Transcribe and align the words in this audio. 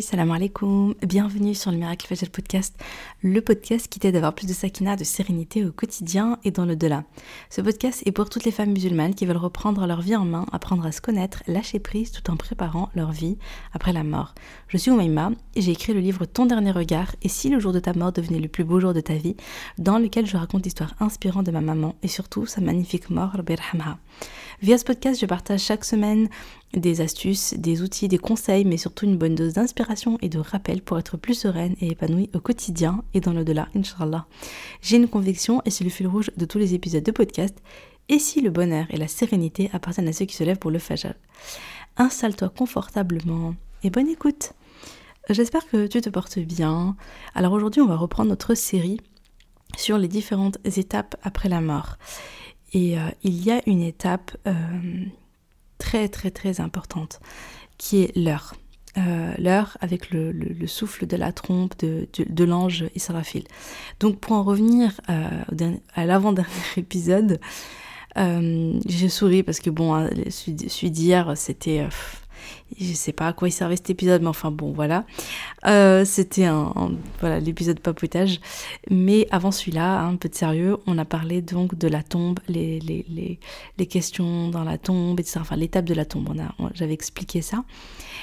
Salam 0.00 0.30
alaikum, 0.30 0.94
bienvenue 1.02 1.56
sur 1.56 1.72
le 1.72 1.76
Miracle 1.76 2.06
Fajr 2.06 2.30
Podcast, 2.30 2.80
le 3.20 3.40
podcast 3.40 3.88
qui 3.88 3.98
t'aide 3.98 4.14
à 4.14 4.18
avoir 4.18 4.32
plus 4.32 4.46
de 4.46 4.52
sakina, 4.52 4.94
de 4.94 5.02
sérénité 5.02 5.64
au 5.64 5.72
quotidien 5.72 6.38
et 6.44 6.52
dans 6.52 6.64
le 6.64 6.76
delà. 6.76 7.02
Ce 7.50 7.60
podcast 7.60 8.00
est 8.06 8.12
pour 8.12 8.30
toutes 8.30 8.44
les 8.44 8.52
femmes 8.52 8.70
musulmanes 8.70 9.16
qui 9.16 9.26
veulent 9.26 9.36
reprendre 9.36 9.84
leur 9.88 10.00
vie 10.00 10.14
en 10.14 10.24
main, 10.24 10.46
apprendre 10.52 10.86
à 10.86 10.92
se 10.92 11.00
connaître, 11.00 11.42
lâcher 11.48 11.80
prise 11.80 12.12
tout 12.12 12.30
en 12.30 12.36
préparant 12.36 12.90
leur 12.94 13.10
vie 13.10 13.38
après 13.72 13.92
la 13.92 14.04
mort. 14.04 14.36
Je 14.68 14.76
suis 14.76 14.92
Oumaima 14.92 15.32
et 15.56 15.62
j'ai 15.62 15.72
écrit 15.72 15.94
le 15.94 16.00
livre 16.00 16.26
Ton 16.26 16.46
dernier 16.46 16.70
regard 16.70 17.16
et 17.20 17.28
si 17.28 17.48
le 17.48 17.58
jour 17.58 17.72
de 17.72 17.80
ta 17.80 17.92
mort 17.92 18.12
devenait 18.12 18.38
le 18.38 18.48
plus 18.48 18.62
beau 18.62 18.78
jour 18.78 18.94
de 18.94 19.00
ta 19.00 19.14
vie, 19.14 19.36
dans 19.78 19.98
lequel 19.98 20.26
je 20.26 20.36
raconte 20.36 20.62
l'histoire 20.62 20.94
inspirante 21.00 21.46
de 21.46 21.50
ma 21.50 21.60
maman 21.60 21.96
et 22.04 22.08
surtout 22.08 22.46
sa 22.46 22.60
magnifique 22.60 23.10
mort, 23.10 23.36
Birhamha. 23.42 23.98
Via 24.62 24.78
ce 24.78 24.84
podcast, 24.84 25.20
je 25.20 25.26
partage 25.26 25.60
chaque 25.60 25.84
semaine 25.84 26.28
des 26.74 27.00
astuces, 27.00 27.54
des 27.54 27.82
outils, 27.82 28.08
des 28.08 28.18
conseils, 28.18 28.64
mais 28.64 28.76
surtout 28.76 29.04
une 29.04 29.18
bonne 29.18 29.34
dose 29.34 29.54
d'inspiration 29.54 30.18
et 30.22 30.28
de 30.28 30.38
rappel 30.38 30.82
pour 30.82 30.98
être 30.98 31.16
plus 31.16 31.34
sereine 31.34 31.76
et 31.80 31.88
épanouie 31.92 32.30
au 32.34 32.40
quotidien 32.40 33.04
et 33.14 33.20
dans 33.20 33.32
le-delà, 33.32 33.68
Inch'Allah. 33.74 34.26
J'ai 34.80 34.96
une 34.96 35.08
conviction 35.08 35.62
et 35.64 35.70
c'est 35.70 35.84
le 35.84 35.90
fil 35.90 36.06
rouge 36.06 36.30
de 36.36 36.44
tous 36.44 36.58
les 36.58 36.74
épisodes 36.74 37.02
de 37.02 37.10
podcast. 37.10 37.56
Et 38.08 38.18
si 38.18 38.40
le 38.40 38.50
bonheur 38.50 38.86
et 38.90 38.96
la 38.96 39.08
sérénité 39.08 39.70
appartiennent 39.72 40.08
à 40.08 40.12
ceux 40.12 40.24
qui 40.24 40.36
se 40.36 40.44
lèvent 40.44 40.58
pour 40.58 40.70
le 40.70 40.78
fajr? 40.78 41.14
Installe-toi 41.96 42.48
confortablement 42.48 43.54
et 43.82 43.90
bonne 43.90 44.08
écoute. 44.08 44.52
J'espère 45.30 45.68
que 45.68 45.86
tu 45.86 46.00
te 46.00 46.10
portes 46.10 46.38
bien. 46.38 46.96
Alors 47.34 47.52
aujourd'hui, 47.52 47.80
on 47.80 47.86
va 47.86 47.96
reprendre 47.96 48.30
notre 48.30 48.54
série 48.54 48.98
sur 49.76 49.98
les 49.98 50.08
différentes 50.08 50.58
étapes 50.76 51.16
après 51.22 51.48
la 51.48 51.60
mort. 51.60 51.96
Et 52.72 52.98
euh, 52.98 53.02
il 53.22 53.42
y 53.44 53.50
a 53.50 53.60
une 53.66 53.82
étape 53.82 54.36
euh, 54.46 54.52
très 55.92 56.08
très 56.08 56.30
très 56.30 56.60
importante 56.62 57.20
qui 57.76 58.02
est 58.02 58.16
l'heure. 58.16 58.54
Euh, 58.96 59.34
l'heure 59.36 59.76
avec 59.80 60.10
le, 60.10 60.32
souffle 60.66 61.06
de 61.06 61.16
la 61.16 61.32
trompe 61.32 61.78
de, 61.80 62.08
de, 62.18 62.44
l'ange 62.44 62.84
Israfil. 62.94 63.44
Donc 64.00 64.18
pour 64.18 64.32
en 64.32 64.42
revenir 64.42 65.00
à 65.06 66.06
l'avant-dernier 66.06 66.50
épisode, 66.78 67.40
j'ai 68.16 69.08
souri 69.10 69.42
parce 69.42 69.60
que 69.60 69.68
bon, 69.68 69.94
hein, 69.94 70.08
celui 70.30 70.90
d'hier 70.90 71.32
c'était 71.36 71.86
je 72.78 72.92
sais 72.92 73.12
pas 73.12 73.28
à 73.28 73.32
quoi 73.32 73.48
il 73.48 73.52
servait 73.52 73.76
cet 73.76 73.90
épisode, 73.90 74.22
mais 74.22 74.28
enfin 74.28 74.50
bon, 74.50 74.72
voilà. 74.72 75.04
Euh, 75.66 76.04
c'était 76.04 76.44
un, 76.44 76.72
voilà 77.20 77.40
l'épisode 77.40 77.80
papotage. 77.80 78.40
Mais 78.90 79.26
avant 79.30 79.50
celui-là, 79.50 80.02
un 80.02 80.16
peu 80.16 80.28
de 80.28 80.34
sérieux, 80.34 80.78
on 80.86 80.98
a 80.98 81.04
parlé 81.04 81.42
donc 81.42 81.76
de 81.76 81.88
la 81.88 82.02
tombe, 82.02 82.40
les, 82.48 82.80
les, 82.80 83.04
les, 83.08 83.38
les 83.78 83.86
questions 83.86 84.48
dans 84.48 84.64
la 84.64 84.78
tombe, 84.78 85.20
etc. 85.20 85.38
Enfin, 85.40 85.56
l'étape 85.56 85.84
de 85.84 85.94
la 85.94 86.04
tombe, 86.04 86.28
on 86.30 86.38
a, 86.38 86.70
j'avais 86.74 86.94
expliqué 86.94 87.42
ça. 87.42 87.64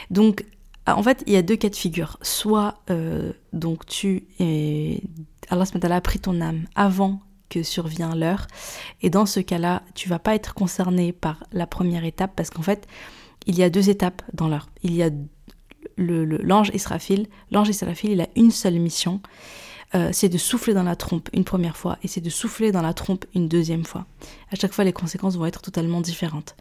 Donc, 0.10 0.46
en 0.88 1.04
fait, 1.04 1.24
il 1.28 1.34
y 1.34 1.38
a 1.38 1.42
deux 1.42 1.56
cas 1.56 1.70
de 1.70 1.76
figure. 1.76 2.18
Soit, 2.22 2.76
euh, 2.90 3.34
donc, 3.54 3.86
tu 3.86 4.28
es... 4.40 5.02
Allah 5.50 5.66
a 5.96 6.02
pris 6.02 6.20
ton 6.20 6.42
âme 6.42 6.66
avant 6.76 7.22
que 7.50 7.64
survient 7.64 8.16
l'heure. 8.16 8.48
Et 9.02 9.10
dans 9.10 9.26
ce 9.26 9.40
cas-là, 9.40 9.84
tu 9.96 10.08
vas 10.08 10.20
pas 10.20 10.36
être 10.36 10.54
concerné 10.54 11.12
par 11.12 11.44
la 11.52 11.68
première 11.68 12.06
étape 12.06 12.32
parce 12.36 12.50
qu'en 12.50 12.62
fait, 12.62 12.88
il 13.50 13.58
y 13.58 13.64
a 13.64 13.70
deux 13.72 13.90
étapes 13.90 14.22
dans 14.34 14.48
l'heure. 14.48 14.70
Il 14.84 14.96
y 14.96 15.02
a 15.02 15.10
l'ange 15.98 16.70
Israfil. 16.74 17.26
L'ange 17.52 17.68
Israfil, 17.68 18.12
il 18.12 18.22
a 18.22 18.28
une 18.36 18.52
seule 18.52 18.76
mission. 18.76 19.22
Euh, 19.96 20.10
c'est 20.14 20.30
de 20.30 20.38
souffler 20.38 20.76
dans 20.76 20.84
la 20.84 20.96
trompe 20.96 21.30
une 21.34 21.44
première 21.44 21.76
fois 21.76 21.98
et 22.04 22.08
c'est 22.08 22.22
de 22.22 22.30
souffler 22.30 22.72
dans 22.72 22.84
la 22.84 22.94
trompe 22.94 23.26
une 23.34 23.48
deuxième 23.48 23.86
fois. 23.86 24.06
À 24.52 24.56
chaque 24.56 24.72
fois, 24.72 24.84
les 24.84 24.94
conséquences 24.94 25.36
vont 25.36 25.48
être 25.48 25.64
totalement 25.64 26.00
différentes. 26.00 26.56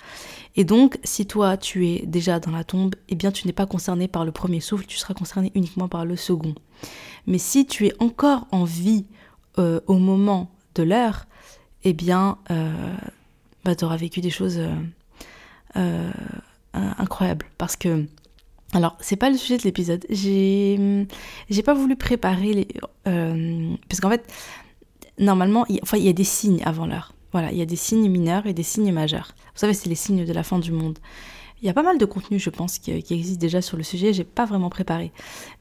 Et 0.57 0.65
donc, 0.65 0.99
si 1.05 1.27
toi, 1.27 1.59
tu 1.59 1.87
es 1.89 2.07
déjà 2.07 2.41
dans 2.41 2.53
la 2.53 2.65
tombe, 2.65 2.95
eh 3.11 3.15
bien, 3.15 3.31
tu 3.31 3.47
n'es 3.47 3.53
pas 3.53 3.67
concerné 3.67 4.09
par 4.09 4.25
le 4.25 4.33
premier 4.33 4.61
souffle, 4.61 4.87
tu 4.87 4.97
seras 4.97 5.13
concerné 5.13 5.53
uniquement 5.55 5.89
par 5.89 6.07
le 6.07 6.17
second. 6.17 6.55
Mais 7.27 7.37
si 7.37 7.67
tu 7.67 7.87
es 7.87 7.93
encore 7.99 8.47
en 8.51 8.65
vie 8.65 9.05
euh, 9.59 9.81
au 9.87 9.99
moment 9.99 10.51
de 10.75 10.85
l'heure, 10.85 11.27
eh 11.85 11.93
bien, 11.93 12.39
euh, 12.51 12.73
bah, 13.63 13.77
tu 13.77 13.85
auras 13.85 13.99
vécu 13.99 14.23
des 14.23 14.31
choses 14.31 14.59
incroyable 16.75 17.47
parce 17.57 17.77
que 17.77 18.07
alors 18.75 18.97
c'est 19.01 19.17
pas 19.17 19.31
le 19.31 19.37
sujet 19.37 19.57
de 19.57 19.63
l'épisode 19.63 20.05
j'ai 20.11 21.07
j'ai 21.49 21.63
pas 21.63 21.75
voulu 21.75 21.97
préparer 21.97 22.53
les 22.53 22.69
euh, 23.07 23.75
parce 23.89 24.01
qu'en 24.01 24.11
fait 24.11 24.31
normalement 25.19 25.65
il, 25.69 25.81
enfin 25.83 25.97
il 25.97 26.05
y 26.05 26.09
a 26.09 26.13
des 26.13 26.25
signes 26.25 26.63
avant 26.65 26.87
l'heure 26.87 27.15
voilà 27.33 27.51
il 27.51 27.59
y 27.59 27.63
a 27.63 27.67
des 27.67 27.77
signes 27.77 28.09
mineurs 28.11 28.47
et 28.47 28.53
des 28.53 28.63
signes 28.63 28.93
majeurs 28.93 29.35
vous 29.55 29.61
savez 29.61 29.73
c'est 29.73 29.89
les 29.89 29.95
signes 29.95 30.25
de 30.25 30.33
la 30.33 30.43
fin 30.43 30.59
du 30.59 30.73
monde 30.73 30.99
il 31.61 31.67
y 31.67 31.69
a 31.69 31.75
pas 31.75 31.83
mal 31.83 31.99
de 31.99 32.05
contenu, 32.05 32.39
je 32.39 32.51
pense, 32.51 32.79
qui, 32.79 33.03
qui 33.03 33.15
existe 33.15 33.41
déjà 33.41 33.61
sur 33.61 33.77
le 33.77 33.83
sujet. 33.83 34.13
J'ai 34.13 34.25
pas 34.25 34.45
vraiment 34.45 34.71
préparé, 34.71 35.13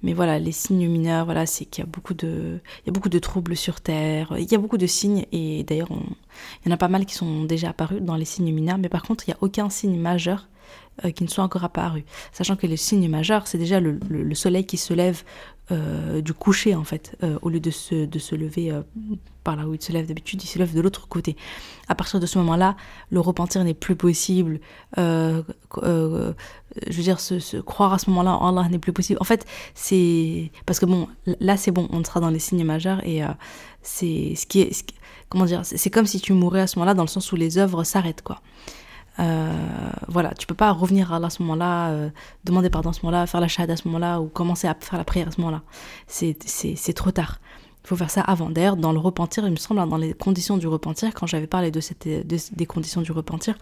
mais 0.04 0.14
voilà, 0.14 0.38
les 0.38 0.52
signes 0.52 0.88
mineurs, 0.88 1.26
voilà, 1.26 1.46
c'est 1.46 1.66
qu'il 1.66 1.84
y 1.84 1.88
a 1.88 1.90
beaucoup 1.90 2.14
de, 2.14 2.60
il 2.84 2.88
y 2.88 2.90
a 2.90 2.94
beaucoup 2.94 3.10
de 3.10 3.20
troubles 3.20 3.56
sur 3.56 3.82
Terre. 3.82 4.36
Il 4.38 4.52
y 4.52 4.56
a 4.56 4.60
beaucoup 4.60 4.78
de 4.78 4.86
signes, 4.86 5.26
et 5.32 5.64
d'ailleurs, 5.64 5.90
il 5.92 6.68
y 6.68 6.72
en 6.72 6.76
a 6.76 6.78
pas 6.78 6.88
mal 6.88 7.06
qui 7.06 7.16
sont 7.16 7.46
déjà 7.46 7.70
apparus 7.70 8.02
dans 8.02 8.16
les 8.16 8.26
signes 8.26 8.54
mineurs. 8.54 8.78
Mais 8.78 8.90
par 8.90 9.02
contre, 9.02 9.28
il 9.28 9.32
y 9.32 9.34
a 9.34 9.38
aucun 9.42 9.70
signe 9.70 10.00
majeur 10.00 10.48
euh, 11.06 11.12
qui 11.12 11.24
ne 11.24 11.30
sont 11.30 11.44
encore 11.44 11.64
apparus. 11.64 12.04
Sachant 12.32 12.56
que 12.56 12.66
les 12.66 12.76
signes 12.76 13.08
majeurs, 13.08 13.46
c'est 13.46 13.60
déjà 13.60 13.80
le, 13.80 14.34
soleil 14.34 14.66
qui 14.66 14.78
se 14.78 14.96
lève 14.96 15.22
euh, 15.72 16.22
du 16.22 16.34
coucher, 16.34 16.74
en 16.74 16.84
fait, 16.84 17.16
euh, 17.22 17.38
au 17.44 17.50
lieu 17.50 17.60
de 17.60 17.70
se, 17.70 18.06
de 18.06 18.18
se 18.18 18.34
lever 18.34 18.74
par 19.44 19.56
là 19.56 19.68
où 19.68 19.76
il 19.76 19.82
se 19.82 19.92
lève 19.92 20.08
d'habitude, 20.08 20.42
il 20.42 20.48
se 20.48 20.58
lève 20.58 20.74
de 20.74 20.82
l'autre 20.82 21.08
côté. 21.08 21.36
À 21.88 21.94
partir 21.94 22.20
de 22.20 22.26
ce 22.26 22.40
moment-là, 22.40 22.76
le 23.12 23.20
repentir 23.20 23.64
n'est 23.64 23.76
plus 23.76 23.96
possible. 23.96 24.60
je 24.98 25.44
veux 25.76 27.04
dire, 27.04 27.20
se, 27.20 27.58
croire 27.62 27.94
à 27.94 28.00
ce 28.00 28.10
moment-là 28.10 28.36
en 28.36 28.58
Allah 28.58 28.68
n'est 28.68 28.80
plus 28.80 28.94
possible. 28.94 29.20
En 29.22 29.26
fait, 29.26 29.46
c'est. 29.76 30.52
Parce 30.66 30.80
que 30.80 30.88
bon, 30.88 31.08
là, 31.40 31.58
c'est 31.58 31.70
bon, 31.72 31.88
on 31.92 32.04
sera 32.04 32.22
dans 32.22 32.32
les 32.32 32.40
signes 32.40 32.66
majeurs 32.66 33.06
et 33.06 33.22
c'est 33.84 34.34
ce 34.36 34.48
qui 34.48 34.62
est. 34.62 34.84
comment 35.30 35.46
dire 35.46 35.62
C'est 35.64 35.92
comme 35.92 36.08
si 36.08 36.20
tu 36.20 36.34
mourais 36.34 36.62
à 36.62 36.68
ce 36.68 36.80
moment-là, 36.80 36.96
dans 36.96 37.04
le 37.04 37.08
sens 37.08 37.32
où 37.32 37.36
les 37.36 37.60
œuvres 37.60 37.84
s'arrêtent, 37.84 38.24
quoi. 38.24 38.42
Euh, 39.20 39.52
voilà, 40.08 40.34
tu 40.34 40.46
peux 40.46 40.56
pas 40.56 40.72
revenir 40.72 41.14
à, 41.14 41.30
ce 41.30 41.42
moment-là, 41.42 41.90
euh, 41.90 42.10
demander 42.44 42.70
pardon 42.70 42.90
à 42.90 42.94
ce 42.94 43.02
moment-là, 43.04 43.28
faire 43.28 43.42
la 43.42 43.48
shahada 43.48 43.74
à 43.74 43.78
ce 43.78 43.88
moment-là 43.88 44.22
ou 44.22 44.28
commencer 44.28 44.68
à 44.68 44.76
faire 44.80 44.98
la 44.98 45.06
prière 45.06 45.28
à 45.28 45.32
ce 45.32 45.42
moment-là. 45.42 45.64
C'est 46.08 46.94
trop 46.94 47.12
tard. 47.12 47.40
Il 47.84 47.88
faut 47.88 47.96
faire 47.96 48.10
ça 48.10 48.22
avant. 48.22 48.50
D'ailleurs, 48.50 48.76
dans 48.76 48.92
le 48.92 49.00
repentir, 49.00 49.46
il 49.46 49.52
me 49.52 49.56
semble, 49.56 49.80
hein, 49.80 49.88
dans 49.88 49.98
les 49.98 50.14
conditions 50.14 50.58
du 50.58 50.68
repentir, 50.68 51.14
quand 51.14 51.26
j'avais 51.26 51.48
parlé 51.48 51.72
de, 51.72 51.80
cette, 51.80 52.06
des 52.06 52.66
conditions 52.66 53.02
du 53.02 53.14
repentir, 53.14 53.56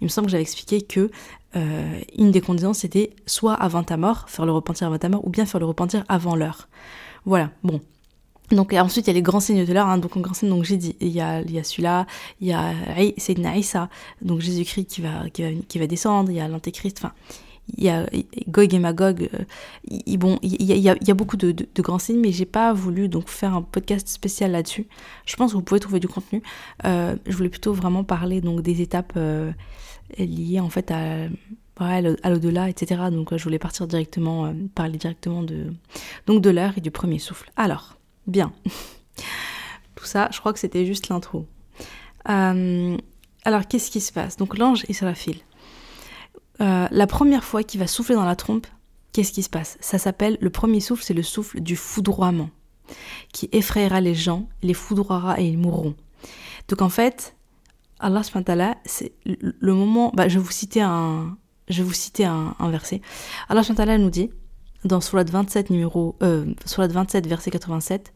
il 0.00 0.04
me 0.04 0.08
semble 0.10 0.26
que 0.26 0.32
j'avais 0.32 0.42
expliqué 0.42 0.82
que 0.82 1.10
euh, 1.56 2.00
une 2.16 2.30
des 2.30 2.42
conditions, 2.42 2.74
c'était 2.74 3.14
soit 3.24 3.54
avant 3.54 3.82
ta 3.82 3.96
mort, 3.96 4.28
faire 4.28 4.44
le 4.44 4.52
repentir 4.52 4.86
avant 4.86 4.98
ta 4.98 5.08
mort, 5.08 5.26
ou 5.26 5.30
bien 5.30 5.46
faire 5.46 5.60
le 5.60 5.66
repentir 5.66 6.04
avant 6.08 6.36
l'heure. 6.36 6.68
Voilà, 7.24 7.50
bon, 7.62 7.80
donc 8.50 8.72
ensuite 8.72 9.06
il 9.06 9.10
y 9.10 9.12
a 9.12 9.14
les 9.14 9.22
grands 9.22 9.40
signes 9.40 9.64
de 9.64 9.72
l'heure, 9.72 9.86
hein, 9.86 9.98
donc 9.98 10.18
grand 10.18 10.34
signe, 10.34 10.48
donc 10.48 10.64
j'ai 10.64 10.76
dit, 10.76 10.96
il 11.00 11.08
y 11.08 11.20
a, 11.20 11.40
il 11.42 11.52
y 11.52 11.58
a 11.58 11.64
celui-là, 11.64 12.06
il 12.40 12.48
y 12.48 12.52
a 12.52 12.72
Sayyidina 13.16 13.56
Isa, 13.56 13.88
donc 14.22 14.40
Jésus-Christ 14.40 14.86
qui 14.86 15.00
va, 15.00 15.28
qui, 15.30 15.42
va, 15.42 15.48
qui 15.68 15.78
va 15.78 15.86
descendre, 15.86 16.30
il 16.30 16.36
y 16.36 16.40
a 16.40 16.48
l'Antéchrist, 16.48 16.98
enfin 16.98 17.12
il 17.76 17.84
y 17.84 17.88
a 17.88 18.06
Gog 18.48 18.74
et 18.74 18.78
Magog, 18.78 19.28
euh, 19.34 20.16
bon, 20.16 20.38
il 20.42 20.62
y, 20.62 20.72
a, 20.72 20.76
il, 20.76 21.06
y 21.06 21.10
a, 21.10 21.14
beaucoup 21.14 21.36
de, 21.36 21.52
de, 21.52 21.82
grands 21.82 21.98
signes, 21.98 22.20
mais 22.20 22.32
j'ai 22.32 22.46
pas 22.46 22.72
voulu 22.72 23.08
donc 23.08 23.28
faire 23.28 23.54
un 23.54 23.62
podcast 23.62 24.08
spécial 24.08 24.52
là-dessus. 24.52 24.86
Je 25.26 25.36
pense 25.36 25.52
que 25.52 25.56
vous 25.56 25.62
pouvez 25.62 25.80
trouver 25.80 26.00
du 26.00 26.08
contenu. 26.08 26.42
Euh, 26.84 27.16
je 27.26 27.36
voulais 27.36 27.48
plutôt 27.48 27.72
vraiment 27.72 28.04
parler 28.04 28.40
donc 28.40 28.62
des 28.62 28.80
étapes 28.80 29.12
euh, 29.16 29.52
liées 30.18 30.60
en 30.60 30.70
fait 30.70 30.90
à, 30.90 31.26
à 31.78 32.30
l'au-delà, 32.30 32.68
etc. 32.68 33.02
Donc 33.10 33.36
je 33.36 33.42
voulais 33.42 33.58
partir 33.58 33.86
directement, 33.86 34.52
parler 34.74 34.98
directement 34.98 35.42
de 35.42 35.72
donc 36.26 36.42
de 36.42 36.50
l'heure 36.50 36.72
et 36.76 36.80
du 36.80 36.90
premier 36.90 37.18
souffle. 37.18 37.50
Alors, 37.56 37.99
Bien. 38.30 38.52
Tout 39.96 40.04
ça, 40.04 40.28
je 40.32 40.38
crois 40.38 40.52
que 40.52 40.60
c'était 40.60 40.86
juste 40.86 41.08
l'intro. 41.08 41.46
Euh, 42.28 42.96
alors, 43.44 43.66
qu'est-ce 43.66 43.90
qui 43.90 44.00
se 44.00 44.12
passe? 44.12 44.36
Donc, 44.36 44.56
l'ange 44.56 44.84
Israfil. 44.88 45.38
Euh, 46.60 46.86
la 46.90 47.06
première 47.08 47.42
fois 47.42 47.64
qu'il 47.64 47.80
va 47.80 47.88
souffler 47.88 48.14
dans 48.14 48.24
la 48.24 48.36
trompe, 48.36 48.68
qu'est-ce 49.12 49.32
qui 49.32 49.42
se 49.42 49.50
passe? 49.50 49.78
Ça 49.80 49.98
s'appelle, 49.98 50.38
le 50.40 50.50
premier 50.50 50.78
souffle, 50.78 51.02
c'est 51.02 51.14
le 51.14 51.24
souffle 51.24 51.60
du 51.60 51.74
foudroiement, 51.74 52.50
qui 53.32 53.48
effrayera 53.50 54.00
les 54.00 54.14
gens, 54.14 54.48
les 54.62 54.74
foudroiera 54.74 55.40
et 55.40 55.46
ils 55.46 55.58
mourront. 55.58 55.96
Donc, 56.68 56.82
en 56.82 56.88
fait, 56.88 57.34
Allah 57.98 58.22
c'est 58.84 59.12
le 59.24 59.74
moment. 59.74 60.12
Bah, 60.14 60.28
je 60.28 60.38
vais 60.38 60.44
vous 60.44 60.52
citer 60.52 60.82
un, 60.82 61.36
je 61.68 61.82
vous 61.82 61.92
citer 61.92 62.26
un, 62.26 62.54
un 62.60 62.70
verset. 62.70 63.00
Allah 63.48 63.98
nous 63.98 64.10
dit 64.10 64.30
dans 64.84 65.00
Surat 65.00 65.24
27, 65.24 65.70
numéro, 65.70 66.16
euh, 66.22 66.46
27, 66.76 67.26
verset 67.26 67.50
87, 67.50 68.12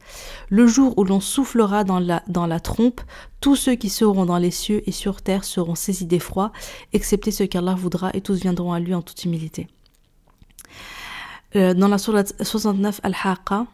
Le 0.48 0.66
jour 0.66 0.96
où 0.96 1.04
l'on 1.04 1.20
soufflera 1.20 1.84
dans 1.84 1.98
la, 1.98 2.22
dans 2.26 2.46
la 2.46 2.60
trompe, 2.60 3.00
tous 3.40 3.56
ceux 3.56 3.74
qui 3.74 3.90
seront 3.90 4.24
dans 4.24 4.38
les 4.38 4.50
cieux 4.50 4.82
et 4.88 4.92
sur 4.92 5.20
terre 5.20 5.44
seront 5.44 5.74
saisis 5.74 6.06
d'effroi, 6.06 6.52
excepté 6.92 7.30
ceux 7.30 7.46
qu'Allah 7.46 7.74
voudra, 7.74 8.10
et 8.14 8.20
tous 8.20 8.40
viendront 8.40 8.72
à 8.72 8.80
lui 8.80 8.94
en 8.94 9.02
toute 9.02 9.24
humilité. 9.24 9.68
Euh, 11.56 11.74
dans 11.74 11.88
la 11.88 11.98
Surat 11.98 12.24
69, 12.40 13.00
Al-Haqqa, 13.02 13.66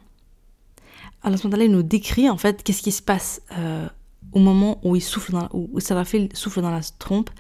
Allah 1.23 1.37
nous 1.69 1.83
décrit 1.83 2.29
en 2.29 2.37
fait 2.37 2.63
qu'est-ce 2.63 2.83
qui 2.83 2.93
se 2.93 3.03
passe 3.03 3.43
euh, 3.57 3.87
au 4.33 4.39
moment 4.39 4.81
où 4.83 4.97
il 4.97 5.03
souffle 5.03 5.33
dans, 5.33 5.49
où 5.53 5.79
souffle 5.81 6.63
dans 6.63 6.71
la 6.71 6.81
trompe. 6.99 7.31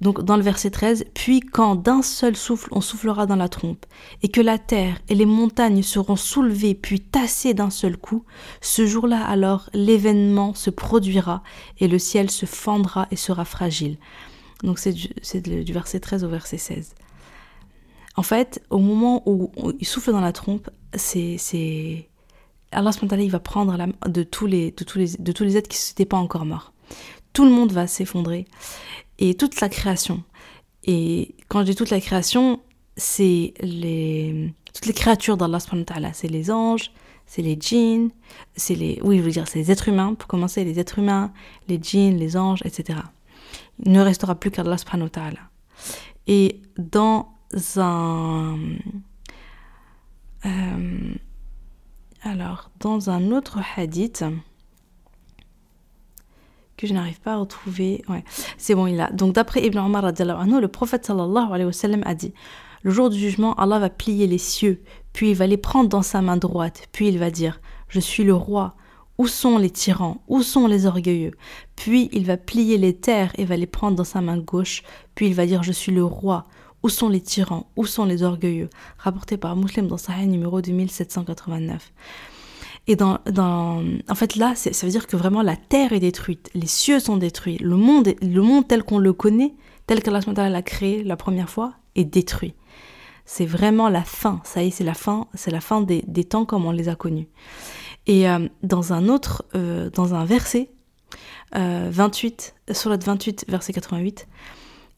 Donc 0.00 0.22
dans 0.22 0.36
le 0.36 0.42
verset 0.42 0.70
13, 0.70 1.06
puis 1.14 1.40
quand 1.40 1.74
d'un 1.74 2.02
seul 2.02 2.36
souffle 2.36 2.68
on 2.70 2.82
soufflera 2.82 3.24
dans 3.26 3.36
la 3.36 3.48
trompe, 3.48 3.86
et 4.22 4.28
que 4.28 4.42
la 4.42 4.58
terre 4.58 4.98
et 5.08 5.14
les 5.14 5.24
montagnes 5.24 5.82
seront 5.82 6.16
soulevées 6.16 6.74
puis 6.74 7.00
tassées 7.00 7.54
d'un 7.54 7.70
seul 7.70 7.96
coup, 7.96 8.24
ce 8.60 8.86
jour-là 8.86 9.24
alors 9.24 9.70
l'événement 9.72 10.52
se 10.52 10.68
produira 10.68 11.42
et 11.78 11.88
le 11.88 11.98
ciel 11.98 12.30
se 12.30 12.44
fendra 12.44 13.08
et 13.10 13.16
sera 13.16 13.44
fragile. 13.46 13.96
Donc 14.62 14.78
c'est 14.78 14.92
du, 15.40 15.72
verset 15.72 16.00
13 16.00 16.24
au 16.24 16.28
verset 16.28 16.58
16. 16.58 16.94
En 18.16 18.22
fait, 18.22 18.62
au 18.70 18.78
moment 18.78 19.22
où 19.26 19.50
il 19.78 19.86
souffle 19.86 20.12
dans 20.12 20.20
la 20.20 20.32
trompe, 20.32 20.70
c'est... 20.94 22.08
Allah 22.72 22.90
il 23.18 23.30
va 23.30 23.38
prendre 23.38 23.76
la, 23.76 23.86
de, 24.08 24.22
tous 24.22 24.46
les, 24.46 24.72
de, 24.72 24.84
tous 24.84 24.98
les, 24.98 25.16
de 25.18 25.32
tous 25.32 25.44
les 25.44 25.56
êtres 25.56 25.68
qui 25.68 25.78
n'étaient 25.90 26.04
pas 26.04 26.16
encore 26.16 26.44
morts. 26.44 26.72
Tout 27.32 27.44
le 27.44 27.50
monde 27.50 27.72
va 27.72 27.86
s'effondrer 27.86 28.46
et 29.18 29.34
toute 29.34 29.60
la 29.60 29.68
création. 29.68 30.22
Et 30.84 31.34
quand 31.48 31.60
je 31.60 31.64
dis 31.66 31.74
toute 31.74 31.90
la 31.90 32.00
création, 32.00 32.60
c'est 32.96 33.54
les, 33.60 34.54
toutes 34.72 34.86
les 34.86 34.92
créatures 34.92 35.36
d'Allah, 35.36 35.58
c'est 36.12 36.28
les 36.28 36.50
anges, 36.50 36.92
c'est 37.26 37.42
les 37.42 37.56
djinns, 37.58 38.10
c'est 38.54 38.74
les, 38.74 39.00
oui, 39.02 39.18
je 39.18 39.22
veux 39.22 39.30
dire, 39.30 39.48
c'est 39.48 39.58
les 39.58 39.70
êtres 39.70 39.88
humains, 39.88 40.14
pour 40.14 40.28
commencer, 40.28 40.64
les 40.64 40.78
êtres 40.78 41.00
humains, 41.00 41.32
les 41.68 41.78
djinns, 41.82 42.16
les 42.16 42.36
anges, 42.36 42.60
etc. 42.64 43.00
Il 43.84 43.92
ne 43.92 44.00
restera 44.00 44.34
plus 44.36 44.50
qu'Allah 44.50 44.76
Et 46.26 46.62
dans 46.78 47.28
un, 47.76 48.58
euh, 50.46 51.14
alors, 52.22 52.70
dans 52.80 53.10
un 53.10 53.32
autre 53.32 53.58
hadith, 53.76 54.24
que 56.76 56.86
je 56.86 56.94
n'arrive 56.94 57.20
pas 57.20 57.34
à 57.34 57.36
retrouver. 57.36 58.02
Ouais, 58.08 58.24
c'est 58.58 58.74
bon, 58.74 58.86
il 58.86 59.00
a. 59.00 59.10
Donc 59.10 59.34
d'après 59.34 59.64
Ibn 59.64 59.78
Omar, 59.78 60.02
le 60.02 60.66
prophète 60.66 61.10
a 61.10 62.14
dit 62.14 62.34
Le 62.82 62.90
jour 62.90 63.10
du 63.10 63.18
jugement, 63.18 63.54
Allah 63.54 63.78
va 63.78 63.90
plier 63.90 64.26
les 64.26 64.38
cieux, 64.38 64.82
puis 65.12 65.30
il 65.30 65.36
va 65.36 65.46
les 65.46 65.56
prendre 65.56 65.88
dans 65.88 66.02
sa 66.02 66.22
main 66.22 66.36
droite, 66.36 66.88
puis 66.92 67.08
il 67.08 67.18
va 67.18 67.30
dire 67.30 67.60
Je 67.88 68.00
suis 68.00 68.24
le 68.24 68.34
roi. 68.34 68.74
Où 69.18 69.26
sont 69.26 69.56
les 69.56 69.70
tyrans? 69.70 70.22
Où 70.28 70.42
sont 70.42 70.66
les 70.66 70.84
orgueilleux? 70.84 71.32
Puis 71.74 72.10
il 72.12 72.26
va 72.26 72.36
plier 72.36 72.76
les 72.76 72.94
terres 72.94 73.32
et 73.38 73.46
va 73.46 73.56
les 73.56 73.66
prendre 73.66 73.96
dans 73.96 74.04
sa 74.04 74.20
main 74.20 74.36
gauche, 74.36 74.82
puis 75.14 75.26
il 75.26 75.34
va 75.34 75.46
dire 75.46 75.62
Je 75.62 75.72
suis 75.72 75.92
le 75.92 76.04
roi. 76.04 76.44
Où 76.82 76.88
sont 76.90 77.08
les 77.08 77.22
tyrans? 77.22 77.70
Où 77.76 77.86
sont 77.86 78.04
les 78.04 78.22
orgueilleux? 78.22 78.68
Rapporté 78.98 79.38
par 79.38 79.56
Muslim 79.56 79.88
dans 79.88 79.96
Sahih 79.96 80.26
numéro 80.26 80.60
2789. 80.60 81.92
Et 82.88 82.94
dans, 82.94 83.18
en 84.08 84.14
fait, 84.14 84.36
là, 84.36 84.54
ça 84.54 84.86
veut 84.86 84.92
dire 84.92 85.06
que 85.06 85.16
vraiment 85.16 85.42
la 85.42 85.56
terre 85.56 85.92
est 85.92 86.00
détruite, 86.00 86.50
les 86.54 86.68
cieux 86.68 87.00
sont 87.00 87.16
détruits, 87.16 87.58
le 87.58 87.76
monde, 87.76 88.14
le 88.22 88.40
monde 88.40 88.68
tel 88.68 88.84
qu'on 88.84 88.98
le 88.98 89.12
connaît, 89.12 89.54
tel 89.86 90.02
qu'Allah 90.02 90.48
l'a 90.48 90.62
créé 90.62 91.02
la 91.02 91.16
première 91.16 91.50
fois, 91.50 91.74
est 91.96 92.04
détruit. 92.04 92.54
C'est 93.24 93.46
vraiment 93.46 93.88
la 93.88 94.04
fin. 94.04 94.40
Ça 94.44 94.62
y 94.62 94.68
est, 94.68 94.70
c'est 94.70 94.84
la 94.84 94.94
fin, 94.94 95.26
c'est 95.34 95.50
la 95.50 95.60
fin 95.60 95.82
des, 95.82 96.02
temps 96.24 96.44
comme 96.44 96.64
on 96.64 96.70
les 96.70 96.88
a 96.88 96.94
connus. 96.94 97.28
Et 98.06 98.28
euh, 98.28 98.48
dans 98.62 98.92
un 98.92 99.08
autre, 99.08 99.44
euh, 99.56 99.90
dans 99.90 100.14
un 100.14 100.24
verset, 100.24 100.70
euh, 101.56 101.88
28, 101.90 102.54
surat 102.70 102.96
28, 102.96 103.46
verset 103.48 103.72
88, 103.72 104.28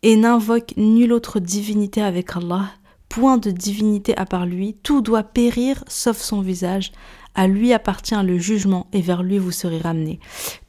et 0.02 0.17
n'invoque 0.17 0.75
nulle 0.76 1.14
autre 1.14 1.41
divinité 1.41 2.02
avec 2.02 2.37
Allah, 2.37 2.67
point 3.08 3.38
de 3.38 3.50
divinité 3.50 4.17
à 4.19 4.26
part 4.26 4.44
lui, 4.44 4.75
tout 4.82 5.00
doit 5.00 5.23
périr 5.23 5.82
sauf 5.88 6.19
son 6.19 6.43
visage, 6.43 6.93
à 7.34 7.46
lui 7.46 7.72
appartient 7.72 8.22
le 8.22 8.38
jugement 8.38 8.86
et 8.92 9.00
vers 9.00 9.22
lui 9.22 9.38
vous 9.38 9.52
serez 9.52 9.78
ramenés. 9.78 10.20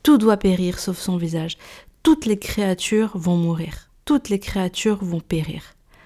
Tout 0.03 0.17
doit 0.17 0.37
périr 0.37 0.79
sauf 0.79 0.97
son 0.97 1.17
visage. 1.17 1.57
Toutes 2.03 2.25
les 2.25 2.37
créatures 2.37 3.17
vont 3.17 3.37
mourir. 3.37 3.89
Toutes 4.05 4.29
les 4.29 4.39
créatures 4.39 5.03
vont 5.03 5.19
périr. 5.19 5.61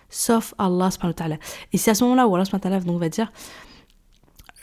Sauf 0.09 0.53
Allah 0.57 0.89
Et 1.71 1.77
c'est 1.77 1.91
à 1.91 1.95
ce 1.95 2.03
moment-là 2.03 2.27
où 2.27 2.35
Allah 2.35 2.79
donc 2.81 2.99
va 2.99 3.09
dire, 3.09 3.31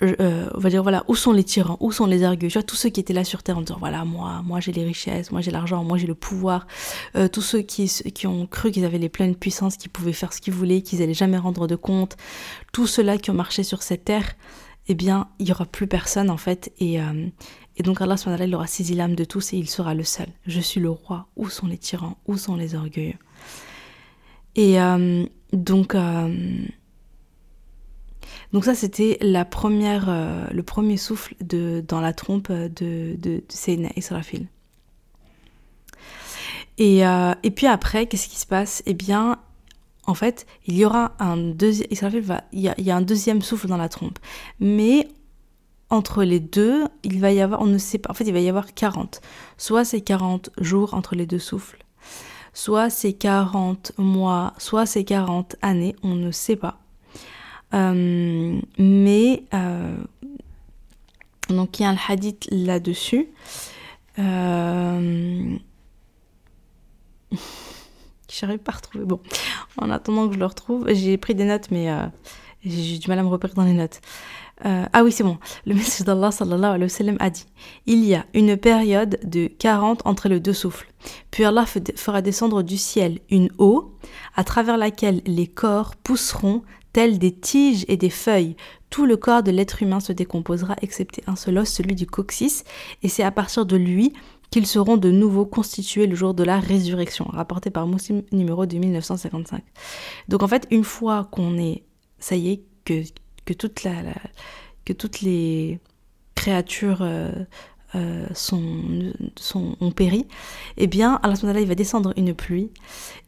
euh, 0.03 0.49
on 0.55 0.59
va 0.59 0.71
dire 0.71 0.83
voilà 0.83 1.05
où 1.09 1.15
sont 1.15 1.33
les 1.33 1.45
tyrans, 1.45 1.77
où 1.81 1.93
sont 1.93 2.07
les 2.07 2.25
orgueilleux, 2.25 2.51
tu 2.51 2.59
vois 2.59 2.63
tous 2.63 2.77
ceux 2.77 2.89
qui 2.89 3.01
étaient 3.01 3.13
là 3.13 3.25
sur 3.25 3.43
terre 3.43 3.59
en 3.59 3.61
disant 3.61 3.77
voilà 3.79 4.05
moi 4.05 4.41
moi 4.45 4.59
j'ai 4.59 4.73
les 4.73 4.85
richesses, 4.85 5.31
moi 5.31 5.43
j'ai 5.43 5.51
l'argent, 5.51 5.85
moi 5.85 5.99
j'ai 5.99 6.07
le 6.07 6.15
pouvoir, 6.15 6.67
euh, 7.17 7.29
tous 7.29 7.43
ceux 7.43 7.61
qui, 7.61 7.91
ont 8.27 8.47
cru 8.47 8.71
qu'ils 8.71 8.87
avaient 8.87 8.99
les 8.99 9.11
pleines 9.11 9.37
puissances, 9.37 9.77
qu'ils 9.77 9.91
pouvaient 9.91 10.15
faire 10.15 10.33
ce 10.33 10.41
qu'ils 10.41 10.55
voulaient, 10.55 10.81
qu'ils 10.81 11.03
allaient 11.03 11.13
jamais 11.13 11.37
rendre 11.37 11.67
de 11.67 11.77
compte, 11.77 12.17
tous 12.73 12.87
ceux-là 12.87 13.19
qui 13.19 13.31
ont 13.31 13.35
marché 13.35 13.63
sur 13.63 13.83
cette 13.83 14.05
terre, 14.05 14.33
eh 14.91 14.95
bien, 14.95 15.29
il 15.39 15.45
n'y 15.45 15.53
aura 15.53 15.67
plus 15.67 15.87
personne 15.87 16.31
en 16.31 16.37
fait. 16.37 16.73
Et, 16.81 17.01
euh, 17.01 17.29
et 17.77 17.85
donc 17.85 18.01
Allah 18.01 18.17
il 18.41 18.55
aura 18.57 18.67
saisi 18.67 18.95
l'âme 18.95 19.15
de 19.15 19.23
tous 19.23 19.53
et 19.53 19.57
il 19.57 19.71
sera 19.71 19.95
le 19.95 20.03
seul. 20.03 20.27
Je 20.49 20.59
suis 20.59 20.81
le 20.81 20.91
roi. 20.91 21.29
Où 21.37 21.49
sont 21.49 21.69
les 21.69 21.79
tyrans 21.79 22.19
Où 22.27 22.37
sont 22.37 22.57
les 22.57 22.75
orgueilleux? 22.75 23.15
Et 24.57 24.81
euh, 24.81 25.25
donc, 25.53 25.95
euh, 25.95 26.67
donc 28.53 28.65
ça, 28.65 28.75
c'était 28.75 29.21
première, 29.45 30.51
le 30.53 30.63
premier 30.65 30.97
souffle 30.97 31.37
dans 31.41 32.01
la 32.01 32.13
trompe 32.13 32.51
de, 32.51 33.15
de, 33.17 33.45
de 33.49 33.97
Israfil. 33.97 34.49
Et, 36.79 37.03
et 37.03 37.51
puis 37.53 37.69
après, 37.69 38.07
qu'est-ce 38.07 38.29
qui 38.29 38.39
se 38.39 38.47
passe? 38.47 38.83
Eh 38.87 38.95
bien, 38.95 39.39
en 40.11 40.15
fait, 40.15 40.45
il 40.67 40.77
y 40.77 40.85
aura 40.85 41.13
un 41.21 41.37
deuxième, 41.37 41.89
a, 42.33 42.97
un 42.97 43.01
deuxième 43.01 43.43
souffle 43.43 43.69
dans 43.69 43.77
la 43.77 43.89
trompe. 43.89 44.19
Mais 44.59 45.07
entre 45.89 46.25
les 46.25 46.41
deux, 46.41 46.85
il 47.05 47.21
va 47.21 47.31
y 47.31 47.41
avoir, 47.41 47.63
on 47.63 47.67
ne 47.67 47.79
sait 47.79 47.99
pas, 47.99 48.13
il 48.19 48.33
va 48.33 48.41
y 48.41 48.49
avoir 48.49 48.75
40. 48.75 49.21
Soit 49.57 49.85
c'est 49.85 50.01
40 50.01 50.51
jours 50.59 50.95
entre 50.95 51.15
les 51.15 51.27
deux 51.27 51.39
souffles, 51.39 51.85
soit 52.55 52.91
c'est 52.91 53.13
40 53.13 53.93
mois, 53.99 54.53
soit 54.59 54.85
c'est 54.85 55.05
40 55.05 55.55
années, 55.63 55.95
on 56.03 56.17
ne 56.17 56.33
sait 56.33 56.57
pas. 56.57 56.81
Euh, 57.73 58.61
mais, 58.79 59.45
euh, 59.55 59.97
donc 61.51 61.79
il 61.79 61.85
y 61.85 61.87
a 61.87 61.91
un 61.91 61.97
hadith 62.09 62.49
là-dessus. 62.51 63.29
Euh, 64.19 65.57
J'arrive 68.31 68.59
pas 68.59 68.73
à 68.73 68.77
retrouver. 68.77 69.05
Bon, 69.05 69.21
en 69.77 69.91
attendant 69.91 70.29
que 70.29 70.35
je 70.35 70.39
le 70.39 70.47
retrouve, 70.47 70.87
j'ai 70.93 71.17
pris 71.17 71.35
des 71.35 71.45
notes, 71.45 71.71
mais 71.71 71.91
euh, 71.91 72.07
j'ai 72.65 72.99
du 72.99 73.09
mal 73.09 73.19
à 73.19 73.23
me 73.23 73.29
repérer 73.29 73.55
dans 73.55 73.65
les 73.65 73.73
notes. 73.73 74.01
Euh, 74.67 74.85
ah 74.93 75.03
oui, 75.03 75.11
c'est 75.11 75.25
bon. 75.25 75.39
Le 75.67 75.75
message 75.75 76.07
d'Allah 76.07 76.31
sallallahu 76.31 76.75
alayhi 76.75 77.17
a 77.19 77.31
dit 77.31 77.47
Il 77.87 78.05
y 78.05 78.15
a 78.15 78.27
une 78.35 78.57
période 78.57 79.19
de 79.25 79.47
40 79.47 80.03
entre 80.05 80.29
les 80.29 80.39
deux 80.39 80.53
souffles. 80.53 80.89
Puis 81.31 81.45
Allah 81.45 81.65
fera 81.67 82.21
descendre 82.21 82.63
du 82.63 82.77
ciel 82.77 83.21
une 83.31 83.51
eau 83.59 83.95
à 84.37 84.45
travers 84.45 84.77
laquelle 84.77 85.23
les 85.25 85.47
corps 85.47 85.97
pousseront 85.97 86.63
tels 86.93 87.19
des 87.19 87.33
tiges 87.33 87.85
et 87.89 87.97
des 87.97 88.11
feuilles. 88.11 88.57
Tout 88.91 89.07
le 89.07 89.17
corps 89.17 89.43
de 89.43 89.51
l'être 89.51 89.83
humain 89.83 90.01
se 90.01 90.13
décomposera, 90.13 90.75
excepté 90.83 91.23
un 91.27 91.37
seul 91.37 91.59
os, 91.59 91.69
celui 91.69 91.95
du 91.95 92.07
coccyx, 92.07 92.65
et 93.03 93.09
c'est 93.09 93.23
à 93.23 93.31
partir 93.31 93.65
de 93.65 93.77
lui 93.77 94.13
qu'ils 94.51 94.67
seront 94.67 94.97
de 94.97 95.11
nouveau 95.11 95.47
constitués 95.47 96.07
le 96.07 96.15
jour 96.15 96.35
de 96.35 96.43
la 96.43 96.59
résurrection, 96.59 97.25
rapporté 97.27 97.71
par 97.71 97.87
Muslim 97.87 98.23
numéro 98.33 98.67
2955. 98.67 99.63
Donc 100.29 100.43
en 100.43 100.49
fait, 100.49 100.67
une 100.71 100.85
fois 100.85 101.29
qu'on 101.31 101.57
est, 101.59 101.85
ça 102.19 102.37
y 102.37 102.51
est, 102.51 102.63
que, 102.85 103.03
que, 103.45 103.53
toute 103.53 103.85
la, 103.85 103.93
que 104.85 104.93
toutes 104.93 105.21
les 105.21 105.79
créatures 106.35 107.03
euh, 107.03 107.31
euh, 107.95 108.27
sont, 108.35 109.13
sont, 109.37 109.77
ont 109.81 109.93
péri, 109.93 110.27
eh 110.77 110.87
bien, 110.87 111.21
à 111.23 111.35
ce 111.37 111.43
moment-là, 111.43 111.61
il 111.61 111.69
va 111.69 111.75
descendre 111.75 112.13
une 112.17 112.35
pluie, 112.35 112.71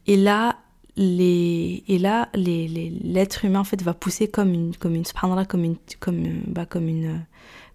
et 0.07 0.17
là, 0.17 0.57
les, 0.95 1.83
et 1.87 1.97
là, 1.97 2.29
les, 2.35 2.67
l'être 2.67 3.45
humain 3.45 3.61
en 3.61 3.63
fait 3.63 3.81
va 3.81 3.93
pousser 3.93 4.27
comme 4.27 4.53
une, 4.53 4.75
comme 4.75 4.95
une, 4.95 5.03
comme 5.47 5.63
une, 5.63 5.77
comme, 5.99 6.23
bah, 6.47 6.65
comme 6.65 6.87
une, 6.87 7.25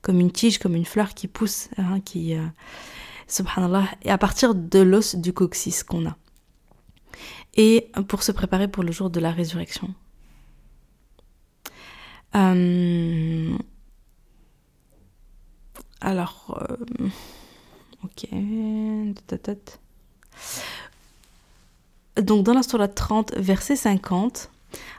comme 0.02 0.20
une 0.20 0.30
tige, 0.30 0.58
comme 0.58 0.76
une 0.76 0.84
fleur 0.84 1.14
qui 1.14 1.26
pousse, 1.28 1.68
hein, 1.78 2.00
qui, 2.04 2.34
euh, 2.34 2.44
subhanallah, 3.28 3.88
à 4.06 4.18
partir 4.18 4.54
de 4.54 4.80
l'os 4.80 5.14
du 5.14 5.32
coccyx 5.32 5.84
qu'on 5.84 6.06
a. 6.06 6.16
Et 7.54 7.90
pour 8.08 8.22
se 8.22 8.32
préparer 8.32 8.68
pour 8.68 8.82
le 8.82 8.92
jour 8.92 9.10
de 9.10 9.20
la 9.20 9.30
résurrection. 9.30 9.94
Euh, 12.34 13.56
alors, 16.00 16.62
euh, 16.62 17.08
ok. 18.04 18.28
Donc 22.22 22.44
dans 22.44 22.54
la 22.54 22.62
surah 22.62 22.88
30, 22.88 23.34
verset 23.36 23.76
50, 23.76 24.50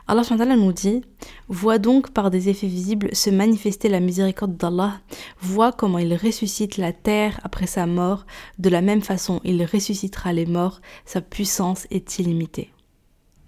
Allah 0.06 0.56
nous 0.56 0.72
dit 0.72 1.02
Vois 1.48 1.78
donc 1.78 2.10
par 2.10 2.30
des 2.30 2.48
effets 2.48 2.66
visibles 2.66 3.14
se 3.14 3.30
manifester 3.30 3.88
la 3.88 4.00
miséricorde 4.00 4.56
d'Allah, 4.56 5.00
vois 5.40 5.72
comment 5.72 5.98
il 5.98 6.14
ressuscite 6.14 6.76
la 6.76 6.92
terre 6.92 7.40
après 7.44 7.66
sa 7.66 7.86
mort, 7.86 8.26
de 8.58 8.68
la 8.68 8.82
même 8.82 9.02
façon 9.02 9.40
il 9.44 9.64
ressuscitera 9.64 10.32
les 10.32 10.46
morts, 10.46 10.80
sa 11.04 11.20
puissance 11.20 11.86
est 11.90 12.18
illimitée. 12.18 12.70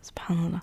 Subhanallah. 0.02 0.62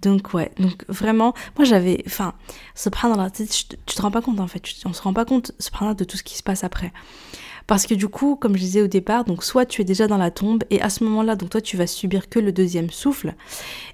Donc 0.00 0.34
ouais, 0.34 0.50
donc 0.58 0.84
vraiment, 0.88 1.34
moi 1.56 1.64
j'avais, 1.64 2.02
enfin, 2.06 2.34
subhanallah, 2.74 3.30
tu, 3.30 3.46
tu 3.46 3.66
te 3.76 4.02
rends 4.02 4.10
pas 4.10 4.22
compte 4.22 4.40
en 4.40 4.48
fait, 4.48 4.62
on 4.84 4.92
se 4.92 5.02
rend 5.02 5.12
pas 5.12 5.24
compte, 5.24 5.52
subhanallah, 5.60 5.94
de 5.94 6.04
tout 6.04 6.16
ce 6.16 6.24
qui 6.24 6.36
se 6.36 6.42
passe 6.42 6.64
après. 6.64 6.92
Parce 7.66 7.86
que 7.86 7.94
du 7.94 8.08
coup, 8.08 8.36
comme 8.36 8.54
je 8.56 8.60
disais 8.60 8.82
au 8.82 8.86
départ, 8.86 9.24
donc 9.24 9.44
soit 9.44 9.66
tu 9.66 9.82
es 9.82 9.84
déjà 9.84 10.06
dans 10.06 10.16
la 10.16 10.30
tombe 10.30 10.64
et 10.70 10.80
à 10.80 10.90
ce 10.90 11.04
moment-là, 11.04 11.36
donc 11.36 11.50
toi 11.50 11.60
tu 11.60 11.76
vas 11.76 11.86
subir 11.86 12.28
que 12.28 12.38
le 12.38 12.52
deuxième 12.52 12.90
souffle 12.90 13.34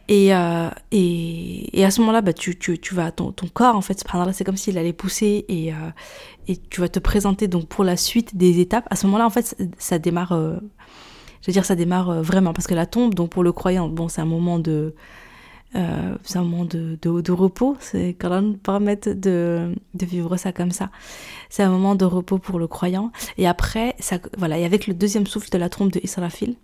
et, 0.09 0.35
euh, 0.35 0.69
à 0.69 1.91
ce 1.91 2.01
moment-là, 2.01 2.23
bah, 2.23 2.33
tu, 2.33 2.57
vas 2.93 3.11
ton, 3.13 3.33
ton 3.33 3.47
corps 3.47 3.77
en 3.77 3.83
fait, 3.83 4.05
c'est 4.33 4.45
comme 4.45 4.57
s'il 4.57 4.79
allait 4.79 4.93
pousser 4.93 5.45
et, 5.49 5.73
euh, 5.73 6.55
tu 6.71 6.81
vas 6.81 6.89
te 6.89 6.99
présenter 6.99 7.49
pour 7.49 7.85
la 7.85 7.97
suite 7.97 8.37
des 8.37 8.61
étapes. 8.61 8.87
À 8.91 8.97
ce 8.97 9.07
moment-là, 9.07 9.27
en 9.27 9.31
fait, 9.31 9.57
ça, 9.79 9.99
démarre, 9.99 10.33
euh, 10.33 10.57
je 11.43 11.49
veux 11.49 11.53
dire, 11.53 11.65
ça 11.65 11.75
démarre 11.75 12.23
vraiment 12.23 12.55
parce 12.55 12.67
que 12.67 12.75
la 12.75 12.87
tombe, 12.87 13.15
donc 13.15 13.31
pour 13.31 13.43
le 13.43 13.53
croyant, 13.53 13.89
bon, 13.89 14.09
c'est 14.09 14.23
un 14.23 14.27
moment 14.27 14.59
de 14.59 14.95
euh, 15.75 16.17
c'est 16.23 16.39
un 16.39 16.45
moment 16.45 16.65
de, 16.65 17.31
repos, 17.33 17.77
c'est 17.81 18.11
quand 18.19 18.31
même 18.31 18.57
permettre 18.57 19.11
de, 19.11 19.75
de 19.95 20.07
vivre 20.07 20.37
ça 20.37 20.53
comme 20.53 20.71
ça. 20.71 20.91
C'est 21.51 21.63
un 21.63 21.71
moment 21.71 21.95
de 21.95 22.05
repos 22.05 22.39
pour 22.39 22.59
le 22.59 22.67
croyant. 22.67 23.13
Et 23.37 23.47
après, 23.47 23.95
voilà, 24.39 24.59
et 24.59 24.65
avec 24.65 24.87
le 24.87 24.95
deuxième 24.95 25.27
souffle 25.27 25.51
de 25.51 25.59
la 25.59 25.69
trompe 25.69 25.93
de 25.93 26.01
Israfil, 26.03 26.57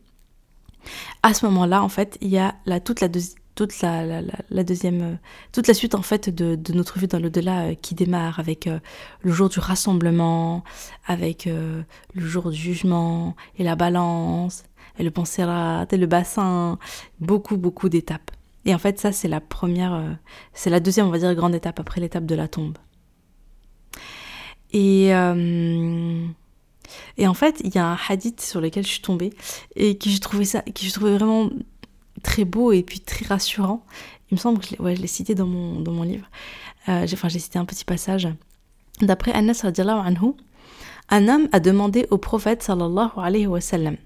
à 1.23 1.35
ce 1.35 1.47
moment-là, 1.47 1.83
en 1.83 1.89
fait, 1.89 2.19
il 2.21 2.29
y 2.29 2.39
a 2.39 2.55
toute 2.81 3.01
la 3.01 3.09
toute 3.55 3.83
la, 3.83 4.65
deuxième, 4.65 5.17
toute 5.53 5.69
la 5.69 5.75
suite 5.75 5.95
en 5.95 6.03
fait 6.03 6.29
de, 6.29 6.57
de 6.57 6.73
notre 6.73 6.99
vie 6.99 7.07
dans 7.07 7.21
l'au-delà 7.21 7.67
euh, 7.67 7.75
qui 7.75 7.95
démarre 7.95 8.41
avec 8.41 8.67
euh, 8.67 8.81
le 9.23 9.31
jour 9.31 9.49
du 9.49 9.61
rassemblement, 9.61 10.65
avec 11.07 11.45
le 11.45 11.85
jour 12.17 12.51
du 12.51 12.57
jugement 12.57 13.37
et 13.57 13.63
la 13.63 13.77
balance 13.77 14.65
et 14.99 15.05
le 15.05 15.13
pensérat 15.13 15.87
et 15.89 15.97
le 15.97 16.07
bassin, 16.07 16.81
beaucoup 17.21 17.57
beaucoup 17.57 17.89
d'étapes. 17.89 18.33
Et 18.65 18.75
en 18.75 18.79
fait, 18.79 18.99
ça, 18.99 19.13
c'est 19.13 19.29
la 19.29 19.41
première, 19.41 19.95
euh, 19.95 20.13
c'est 20.53 20.71
la 20.71 20.81
deuxième, 20.81 21.07
on 21.07 21.11
va 21.11 21.19
dire, 21.19 21.35
grande 21.35 21.55
étape 21.55 21.81
après 21.81 22.01
l'étape 22.01 22.25
de 22.27 22.35
la 22.35 22.49
tombe. 22.49 22.79
Et, 24.73 25.15
euh, 25.15 26.27
et 27.17 27.27
en 27.27 27.35
fait, 27.35 27.61
il 27.65 27.75
y 27.75 27.79
a 27.79 27.87
un 27.87 27.99
hadith 28.09 28.41
sur 28.41 28.61
lequel 28.61 28.85
je 28.85 28.91
suis 28.91 29.03
tombée 29.03 29.33
et 29.77 29.97
qui 29.99 30.11
je 30.11 30.21
trouvais 30.21 30.45
ça, 30.45 30.63
qui 30.63 30.89
je 30.89 30.93
trouvais 30.93 31.15
vraiment 31.15 31.51
très 32.23 32.45
beau 32.45 32.73
et 32.73 32.83
puis 32.83 33.01
très 33.01 33.27
rassurant. 33.27 33.85
Il 34.31 34.35
me 34.35 34.41
semble 34.41 34.59
que 34.59 34.67
je 34.67 34.73
l'ai 34.73 34.81
ouais, 34.81 35.07
cité 35.07 35.35
dans 35.35 35.47
mon, 35.47 35.81
dans 35.81 35.93
mon 35.93 36.03
livre. 36.03 36.27
Euh, 36.89 37.07
enfin, 37.13 37.29
j'ai 37.29 37.39
cité 37.39 37.59
un 37.59 37.65
petit 37.65 37.85
passage. 37.85 38.29
D'après 39.01 39.33
Anas 39.33 39.63
anhu, 39.65 40.33
un 41.11 41.29
homme 41.29 41.49
a 41.53 41.61
demandé 41.61 42.07
au 42.11 42.19
prophète 42.19 42.63
sallallahu 42.63 43.11
alayhi 43.17 43.47
wa 43.47 43.61
sallam 43.61 43.97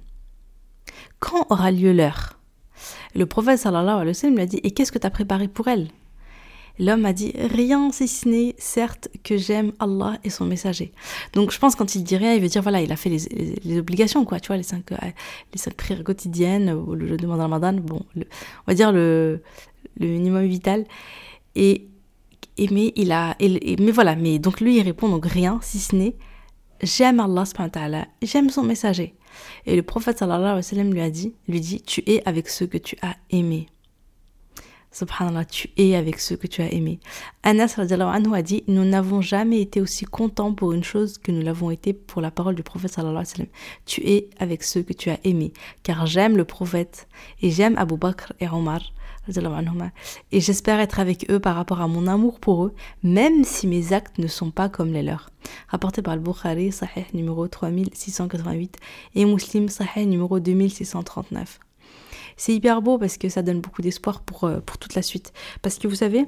Quand 1.21 1.47
aura 1.51 1.71
lieu 1.71 1.93
l'heure? 1.93 2.38
Le 3.15 3.27
prophète 3.27 3.59
sallallahu 3.59 3.97
alayhi 3.97 4.09
wa 4.09 4.15
sallam 4.15 4.37
lui 4.37 4.43
a 4.43 4.47
dit 4.47 4.61
Et 4.63 4.71
qu'est-ce 4.71 4.93
que 4.93 4.99
tu 4.99 5.07
as 5.07 5.11
préparé 5.11 5.49
pour 5.49 5.69
elle? 5.69 5.89
L'homme 6.79 7.05
a 7.07 7.13
dit 7.13 7.33
Rien 7.37 7.91
si 7.91 8.07
ce 8.07 8.29
n'est, 8.29 8.55
certes, 8.59 9.09
que 9.25 9.37
j'aime 9.37 9.73
Allah 9.81 10.19
et 10.25 10.31
son 10.31 10.45
messager. 10.45 10.93
Donc 11.33 11.51
je 11.51 11.59
pense 11.59 11.75
quand 11.75 11.95
il 11.95 12.05
dit 12.05 12.17
rien, 12.17 12.35
il 12.35 12.41
veut 12.41 12.49
dire 12.49 12.63
voilà, 12.63 12.81
il 12.81 12.93
a 12.93 12.97
fait 12.97 13.11
les, 13.11 13.79
obligations, 13.79 14.25
quoi, 14.25 14.41
tu 14.41 14.49
vois, 14.49 14.57
les 14.57 14.63
cinq, 14.63 14.93
euh, 14.93 15.71
prières 15.77 16.05
quotidiennes, 16.05 16.85
le 16.93 17.09
jeûne 17.09 17.17
de 17.17 17.27
Ramadan, 17.27 17.75
bon, 17.75 18.01
on 18.17 18.23
va 18.67 18.75
dire 18.75 18.93
le, 18.93 19.43
le 19.99 20.07
minimum 20.07 20.47
vital. 20.47 20.85
Et, 21.55 21.89
et 22.57 22.69
mais 22.71 22.93
il 22.97 23.13
a. 23.13 23.35
Et, 23.41 23.77
mais 23.81 23.91
voilà, 23.91 24.15
mais 24.15 24.39
donc 24.39 24.61
lui 24.61 24.77
il 24.77 24.83
répond 24.83 25.09
donc 25.09 25.27
rien 25.27 25.59
si 25.63 25.79
ce 25.79 25.97
n'est 25.97 26.17
J'aime 26.81 27.19
Allah, 27.19 27.45
j'aime 28.23 28.51
son 28.51 28.63
messager. 28.63 29.17
Et 29.67 29.77
le 29.77 29.83
prophète 29.83 30.23
lui 30.23 31.01
a 31.01 31.11
dit, 31.11 31.35
lui 31.49 31.61
dit, 31.61 31.83
tu 31.83 32.03
es 32.07 32.23
avec 32.27 32.49
ceux 32.49 32.67
que 32.67 32.79
tu 32.79 32.97
as 33.03 33.17
aimés. 33.31 33.67
Subhanallah, 34.91 35.45
tu 35.45 35.69
es 35.77 35.95
avec 35.95 36.19
ceux 36.19 36.37
que 36.37 36.47
tu 36.47 36.63
as 36.63 36.73
aimés. 36.73 36.99
Anas 37.43 37.75
a 37.79 38.43
dit, 38.43 38.65
nous 38.69 38.85
n'avons 38.85 39.21
jamais 39.21 39.61
été 39.61 39.81
aussi 39.81 40.07
contents 40.07 40.55
pour 40.55 40.73
une 40.73 40.83
chose 40.83 41.19
que 41.19 41.31
nous 41.31 41.43
l'avons 41.43 41.71
été 41.71 41.93
pour 41.93 42.23
la 42.23 42.31
parole 42.31 42.55
du 42.55 42.63
prophète 42.63 42.93
sallallahu 42.93 43.25
alayhi. 43.35 43.51
Tu 43.85 44.01
es 44.07 44.31
avec 44.39 44.65
ceux 44.65 44.83
que 44.83 44.95
tu 44.95 45.11
as 45.11 45.19
aimés. 45.25 45.53
Car 45.83 46.07
j'aime 46.07 46.37
le 46.37 46.45
prophète 46.45 47.07
et 47.43 47.51
j'aime 47.51 47.77
Abu 47.77 47.97
Bakr 47.97 48.33
et 48.41 48.49
Omar 48.49 48.81
et 50.33 50.41
j'espère 50.41 50.81
être 50.81 51.01
avec 51.01 51.31
eux 51.31 51.39
par 51.39 51.57
rapport 51.57 51.81
à 51.81 51.89
mon 51.89 52.07
amour 52.07 52.41
pour 52.41 52.65
eux, 52.65 52.75
même 53.03 53.45
si 53.45 53.67
mes 53.67 53.93
actes 53.93 54.19
ne 54.19 54.27
sont 54.27 54.51
pas 54.51 54.69
comme 54.69 54.93
les 54.93 55.03
leurs. 55.03 55.31
Rapporté 55.69 56.03
par 56.03 56.17
le 56.17 56.23
Bukhari, 56.23 56.73
Sahih 56.73 57.07
numéro 57.15 57.47
3688 57.47 58.77
et 59.15 59.25
Muslim, 59.25 59.69
Sahih 59.69 60.07
numéro 60.07 60.41
2639. 60.41 61.61
C'est 62.37 62.55
hyper 62.55 62.83
beau 62.83 62.99
parce 62.99 63.19
que 63.19 63.29
ça 63.29 63.43
donne 63.43 63.61
beaucoup 63.61 63.83
d'espoir 63.83 64.21
pour, 64.21 64.45
euh, 64.45 64.61
pour 64.61 64.79
toute 64.79 64.95
la 64.95 65.03
suite. 65.03 65.33
Parce 65.61 65.79
que 65.79 65.89
vous 65.89 65.97
savez, 65.97 66.25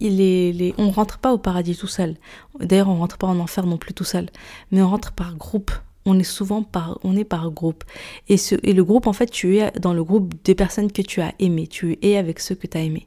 il 0.00 0.20
est, 0.20 0.74
on 0.78 0.90
rentre 0.90 1.18
pas 1.18 1.32
au 1.32 1.38
paradis 1.38 1.76
tout 1.76 1.86
seul. 1.86 2.16
D'ailleurs, 2.60 2.88
on 2.88 2.96
rentre 2.96 3.18
pas 3.18 3.26
en 3.26 3.40
enfer 3.40 3.66
non 3.66 3.76
plus 3.76 3.92
tout 3.92 4.04
seul. 4.04 4.28
Mais 4.70 4.80
on 4.80 4.88
rentre 4.88 5.12
par 5.12 5.34
groupe 5.34 5.72
on 6.08 6.18
est 6.18 6.24
souvent 6.24 6.62
par, 6.62 6.98
on 7.04 7.16
est 7.16 7.24
par 7.24 7.50
groupe. 7.50 7.84
Et, 8.28 8.36
ce, 8.36 8.54
et 8.62 8.72
le 8.72 8.82
groupe, 8.82 9.06
en 9.06 9.12
fait, 9.12 9.30
tu 9.30 9.58
es 9.58 9.70
dans 9.72 9.92
le 9.92 10.02
groupe 10.02 10.34
des 10.44 10.54
personnes 10.54 10.90
que 10.90 11.02
tu 11.02 11.20
as 11.20 11.34
aimées. 11.38 11.66
Tu 11.66 11.98
es 12.02 12.16
avec 12.16 12.40
ceux 12.40 12.54
que 12.54 12.66
tu 12.66 12.78
as 12.78 12.82
aimés. 12.82 13.06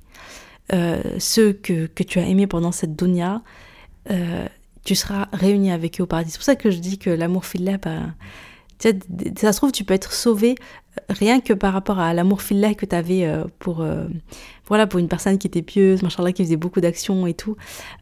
Euh, 0.74 1.02
ceux 1.20 1.52
que, 1.52 1.88
que, 1.88 2.04
tu 2.04 2.20
as 2.20 2.28
aimés 2.28 2.48
pendant 2.48 2.72
cette 2.72 2.96
dunya, 2.96 3.42
euh, 4.10 4.46
tu 4.86 4.96
seras 4.96 5.28
réuni 5.34 5.72
avec 5.72 6.00
eux 6.00 6.04
au 6.04 6.08
paradis. 6.08 6.32
C'est 6.32 6.38
pour 6.38 6.46
ça 6.46 6.56
que 6.56 6.70
je 6.70 6.78
dis 6.78 6.98
que 6.98 7.10
l'amour 7.10 7.46
fillah, 7.46 7.80
ça 8.82 9.54
se 9.54 9.58
trouve, 9.58 9.72
tu 9.72 9.84
peux 9.84 9.94
être 9.94 10.12
sauvé 10.12 10.56
euh, 10.60 11.02
rien 11.10 11.40
que 11.40 11.54
par 11.54 11.74
rapport 11.74 12.00
à 12.00 12.14
l'amour 12.14 12.42
fillah 12.42 12.74
que 12.74 12.86
tu 12.86 12.96
avais 12.96 13.30
pour, 13.60 13.86
voilà, 14.68 14.88
pour 14.88 15.00
une 15.00 15.08
personne 15.08 15.38
qui 15.38 15.48
était 15.48 15.62
pieuse, 15.62 16.04
machallah, 16.04 16.32
qui 16.32 16.44
faisait 16.44 16.58
beaucoup 16.58 16.82
d'actions 16.82 17.28
et 17.28 17.34
tout. 17.34 17.56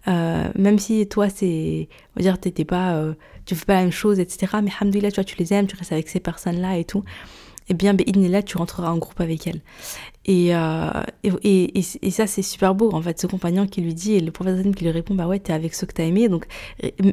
même 0.07 0.79
si 0.79 1.07
toi, 1.07 1.29
c'est, 1.29 1.87
on 2.15 2.19
va 2.19 2.23
dire, 2.23 2.39
t'étais 2.39 2.65
pas 2.65 3.13
tu 3.45 3.55
fais 3.55 3.65
pas 3.65 3.73
la 3.73 3.81
même 3.81 3.91
chose, 3.91 4.19
etc. 4.19 4.57
Mais 4.63 4.69
hamdoulilah, 4.79 5.11
tu 5.11 5.25
tu 5.25 5.35
les 5.39 5.53
aimes, 5.53 5.65
tu 5.65 5.75
restes 5.75 5.91
avec 5.91 6.07
ces 6.07 6.19
personnes-là 6.19 6.77
et 6.77 6.85
tout. 6.85 7.03
Eh 7.69 7.73
bien, 7.75 7.95
là, 7.95 8.41
tu 8.41 8.57
rentreras 8.57 8.91
en 8.91 8.97
groupe 8.97 9.21
avec 9.21 9.47
elles. 9.47 9.61
Euh, 10.27 11.03
et, 11.23 11.79
et, 11.79 11.83
et, 12.01 12.11
ça, 12.11 12.27
c'est 12.27 12.41
super 12.41 12.75
beau, 12.75 12.91
en 12.93 13.01
fait, 13.01 13.19
ce 13.19 13.27
compagnon 13.27 13.67
qui 13.67 13.81
lui 13.81 13.93
dit, 13.93 14.13
et 14.13 14.19
le 14.19 14.31
professeur 14.31 14.63
qui 14.75 14.83
lui 14.83 14.91
répond, 14.91 15.15
bah 15.15 15.27
ouais, 15.27 15.39
t'es 15.39 15.53
avec 15.53 15.73
ceux 15.73 15.87
que 15.87 15.93
t'as 15.93 16.03
aimés. 16.03 16.29
Donc, 16.29 16.45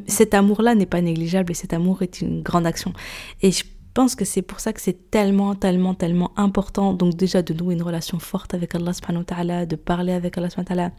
cet 0.07 0.33
amour-là 0.33 0.75
n'est 0.75 0.85
pas 0.85 1.01
négligeable 1.01 1.51
et 1.51 1.55
cet 1.55 1.73
amour 1.73 2.01
est 2.01 2.21
une 2.21 2.41
grande 2.41 2.65
action. 2.65 2.93
Et 3.41 3.51
je 3.51 3.63
pense 3.97 4.13
que 4.13 4.25
c'est 4.25 4.43
pour 4.43 4.59
ça 4.59 4.73
que 4.73 4.79
c'est 4.79 5.09
tellement, 5.09 5.55
tellement, 5.55 5.95
tellement 5.95 6.31
important. 6.37 6.93
Donc 6.93 7.15
déjà 7.15 7.41
de 7.41 7.51
nouer 7.51 7.73
une 7.73 7.81
relation 7.81 8.19
forte 8.19 8.53
avec 8.53 8.75
Allah 8.75 8.93
subhanahu 8.93 9.21
wa 9.21 9.25
ta'ala, 9.25 9.65
de 9.65 9.75
parler 9.75 10.13
avec 10.13 10.37
Allah 10.37 10.51
subhanahu 10.51 10.69
wa 10.69 10.75
ta'ala, 10.75 10.91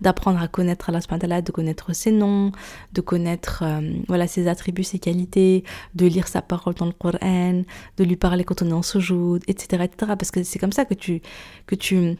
d'apprendre 0.00 0.40
à 0.40 0.46
connaître 0.46 0.88
Allah 0.88 1.00
subhanahu 1.00 1.22
wa 1.22 1.28
ta'ala, 1.28 1.42
de 1.42 1.50
connaître 1.50 1.92
ses 1.92 2.12
noms, 2.12 2.52
de 2.92 3.00
connaître 3.00 3.64
euh, 3.64 3.80
voilà, 4.06 4.28
ses 4.28 4.46
attributs, 4.46 4.84
ses 4.84 5.00
qualités, 5.00 5.64
de 5.96 6.06
lire 6.06 6.28
sa 6.28 6.42
parole 6.42 6.74
dans 6.74 6.86
le 6.86 6.92
Coran, 6.92 7.64
de 7.96 8.04
lui 8.04 8.14
parler 8.14 8.44
quand 8.44 8.62
on 8.62 8.68
est 8.68 8.72
en 8.72 8.82
sujoud, 8.82 9.42
etc., 9.48 9.82
etc. 9.82 10.12
Parce 10.16 10.30
que 10.30 10.44
c'est 10.44 10.60
comme 10.60 10.70
ça 10.70 10.84
que 10.84 10.94
tu, 10.94 11.22
que 11.66 11.74
tu 11.74 12.16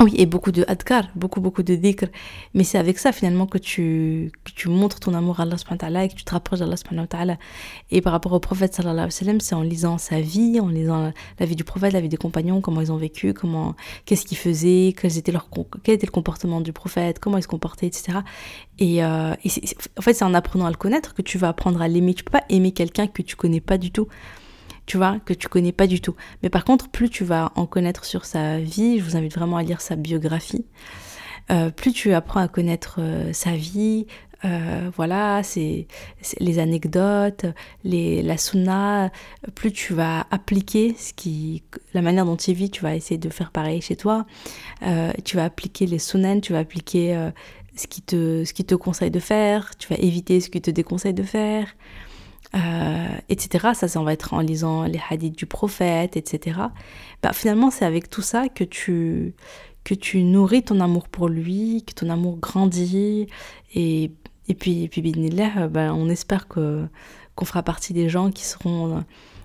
oui, 0.00 0.14
et 0.16 0.26
beaucoup 0.26 0.52
de 0.52 0.64
adkar, 0.68 1.08
beaucoup, 1.16 1.40
beaucoup 1.40 1.64
de 1.64 1.74
dhikr. 1.74 2.06
Mais 2.54 2.62
c'est 2.62 2.78
avec 2.78 2.98
ça, 2.98 3.10
finalement, 3.10 3.46
que 3.46 3.58
tu, 3.58 4.30
que 4.44 4.52
tu 4.52 4.68
montres 4.68 5.00
ton 5.00 5.12
amour 5.12 5.40
à 5.40 5.42
Allah 5.42 5.56
subhanahu 5.58 6.04
et 6.04 6.08
que 6.08 6.14
tu 6.14 6.24
te 6.24 6.30
rapproches 6.30 6.60
d'Allah 6.60 6.76
subhanahu. 6.76 7.08
Et 7.90 8.00
par 8.00 8.12
rapport 8.12 8.32
au 8.32 8.38
prophète 8.38 8.74
sallallahu 8.74 9.08
alayhi 9.20 9.40
c'est 9.40 9.54
en 9.54 9.62
lisant 9.62 9.98
sa 9.98 10.20
vie, 10.20 10.60
en 10.60 10.68
lisant 10.68 11.12
la, 11.40 11.46
vie 11.46 11.56
du 11.56 11.64
prophète, 11.64 11.92
la 11.92 12.00
vie 12.00 12.08
des 12.08 12.16
compagnons, 12.16 12.60
comment 12.60 12.80
ils 12.80 12.92
ont 12.92 12.96
vécu, 12.96 13.34
comment, 13.34 13.74
qu'est-ce 14.04 14.24
qu'ils 14.24 14.38
faisaient, 14.38 14.94
quels 14.96 15.18
étaient 15.18 15.32
leur, 15.32 15.48
quel 15.82 15.96
était 15.96 16.06
le 16.06 16.12
comportement 16.12 16.60
du 16.60 16.72
prophète, 16.72 17.18
comment 17.18 17.38
ils 17.38 17.42
se 17.42 17.48
comportaient, 17.48 17.86
etc. 17.86 18.18
Et, 18.78 19.02
euh, 19.02 19.34
et 19.44 19.50
en 19.98 20.02
fait, 20.02 20.14
c'est 20.14 20.24
en 20.24 20.34
apprenant 20.34 20.66
à 20.66 20.70
le 20.70 20.76
connaître 20.76 21.14
que 21.14 21.22
tu 21.22 21.38
vas 21.38 21.48
apprendre 21.48 21.82
à 21.82 21.88
l'aimer. 21.88 22.14
Tu 22.14 22.22
peux 22.22 22.30
pas 22.30 22.44
aimer 22.48 22.70
quelqu'un 22.70 23.08
que 23.08 23.22
tu 23.22 23.34
connais 23.34 23.60
pas 23.60 23.78
du 23.78 23.90
tout 23.90 24.06
tu 24.88 24.96
vois, 24.96 25.18
que 25.24 25.34
tu 25.34 25.48
connais 25.48 25.70
pas 25.70 25.86
du 25.86 26.00
tout. 26.00 26.16
Mais 26.42 26.48
par 26.48 26.64
contre, 26.64 26.88
plus 26.88 27.10
tu 27.10 27.22
vas 27.22 27.52
en 27.56 27.66
connaître 27.66 28.06
sur 28.06 28.24
sa 28.24 28.58
vie, 28.58 28.98
je 28.98 29.04
vous 29.04 29.16
invite 29.16 29.34
vraiment 29.34 29.58
à 29.58 29.62
lire 29.62 29.82
sa 29.82 29.96
biographie, 29.96 30.64
euh, 31.50 31.70
plus 31.70 31.92
tu 31.92 32.14
apprends 32.14 32.40
à 32.40 32.48
connaître 32.48 32.96
euh, 32.98 33.30
sa 33.34 33.52
vie, 33.52 34.06
euh, 34.46 34.90
voilà, 34.96 35.42
c'est 35.42 35.88
les 36.40 36.58
anecdotes, 36.58 37.44
les, 37.84 38.22
la 38.22 38.38
sunna, 38.38 39.10
plus 39.54 39.72
tu 39.72 39.92
vas 39.92 40.26
appliquer 40.30 40.94
ce 40.98 41.12
qui, 41.12 41.64
la 41.92 42.00
manière 42.00 42.24
dont 42.24 42.36
tu 42.36 42.54
vis, 42.54 42.70
tu 42.70 42.82
vas 42.82 42.96
essayer 42.96 43.18
de 43.18 43.28
faire 43.28 43.50
pareil 43.50 43.82
chez 43.82 43.96
toi, 43.96 44.24
tu 45.22 45.36
vas 45.36 45.44
appliquer 45.44 45.84
les 45.84 45.98
sunan, 45.98 46.40
tu 46.40 46.54
vas 46.54 46.60
appliquer 46.60 47.30
ce 47.76 47.86
qui, 47.88 48.00
te, 48.00 48.44
ce 48.44 48.54
qui 48.54 48.64
te 48.64 48.74
conseille 48.74 49.10
de 49.10 49.20
faire, 49.20 49.76
tu 49.76 49.88
vas 49.88 49.96
éviter 49.98 50.40
ce 50.40 50.48
qui 50.48 50.62
te 50.62 50.70
déconseille 50.70 51.14
de 51.14 51.24
faire, 51.24 51.74
euh, 52.54 53.08
etc. 53.28 53.68
Ça, 53.74 53.88
ça, 53.88 54.02
va 54.02 54.12
être 54.12 54.34
en 54.34 54.40
lisant 54.40 54.84
les 54.84 55.00
hadiths 55.10 55.36
du 55.36 55.46
prophète, 55.46 56.16
etc. 56.16 56.60
Bah, 57.22 57.32
finalement, 57.32 57.70
c'est 57.70 57.84
avec 57.84 58.08
tout 58.08 58.22
ça 58.22 58.48
que 58.48 58.64
tu, 58.64 59.34
que 59.84 59.94
tu 59.94 60.22
nourris 60.22 60.62
ton 60.62 60.80
amour 60.80 61.08
pour 61.08 61.28
lui, 61.28 61.84
que 61.86 61.92
ton 61.92 62.08
amour 62.10 62.38
grandit. 62.38 63.26
Et, 63.74 64.12
et 64.48 64.54
puis, 64.54 64.84
et 64.84 64.88
puis 64.88 65.02
bah, 65.70 65.94
on 65.94 66.08
espère 66.08 66.48
que, 66.48 66.86
qu'on 67.34 67.44
fera 67.44 67.62
partie 67.62 67.92
des 67.92 68.08
gens 68.08 68.30
qui 68.30 68.44
seront 68.44 69.04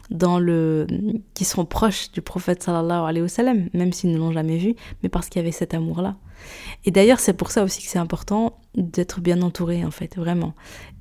dans 0.09 0.39
le 0.39 0.87
qui 1.33 1.45
proches 1.69 2.11
du 2.11 2.21
prophète 2.21 2.61
sallallahu 2.63 3.07
alayhi 3.07 3.21
wa 3.23 3.29
sallam, 3.29 3.69
même 3.73 3.91
s'ils 3.93 4.11
ne 4.11 4.17
l'ont 4.17 4.31
jamais 4.31 4.57
vu, 4.57 4.75
mais 5.01 5.09
parce 5.09 5.27
qu'il 5.27 5.39
y 5.39 5.43
avait 5.43 5.51
cet 5.51 5.73
amour-là. 5.73 6.15
Et 6.85 6.91
d'ailleurs, 6.91 7.19
c'est 7.19 7.33
pour 7.33 7.51
ça 7.51 7.63
aussi 7.63 7.81
que 7.81 7.89
c'est 7.89 7.99
important 7.99 8.59
d'être 8.75 9.21
bien 9.21 9.41
entouré, 9.41 9.83
en 9.85 9.91
fait, 9.91 10.15
vraiment. 10.17 10.53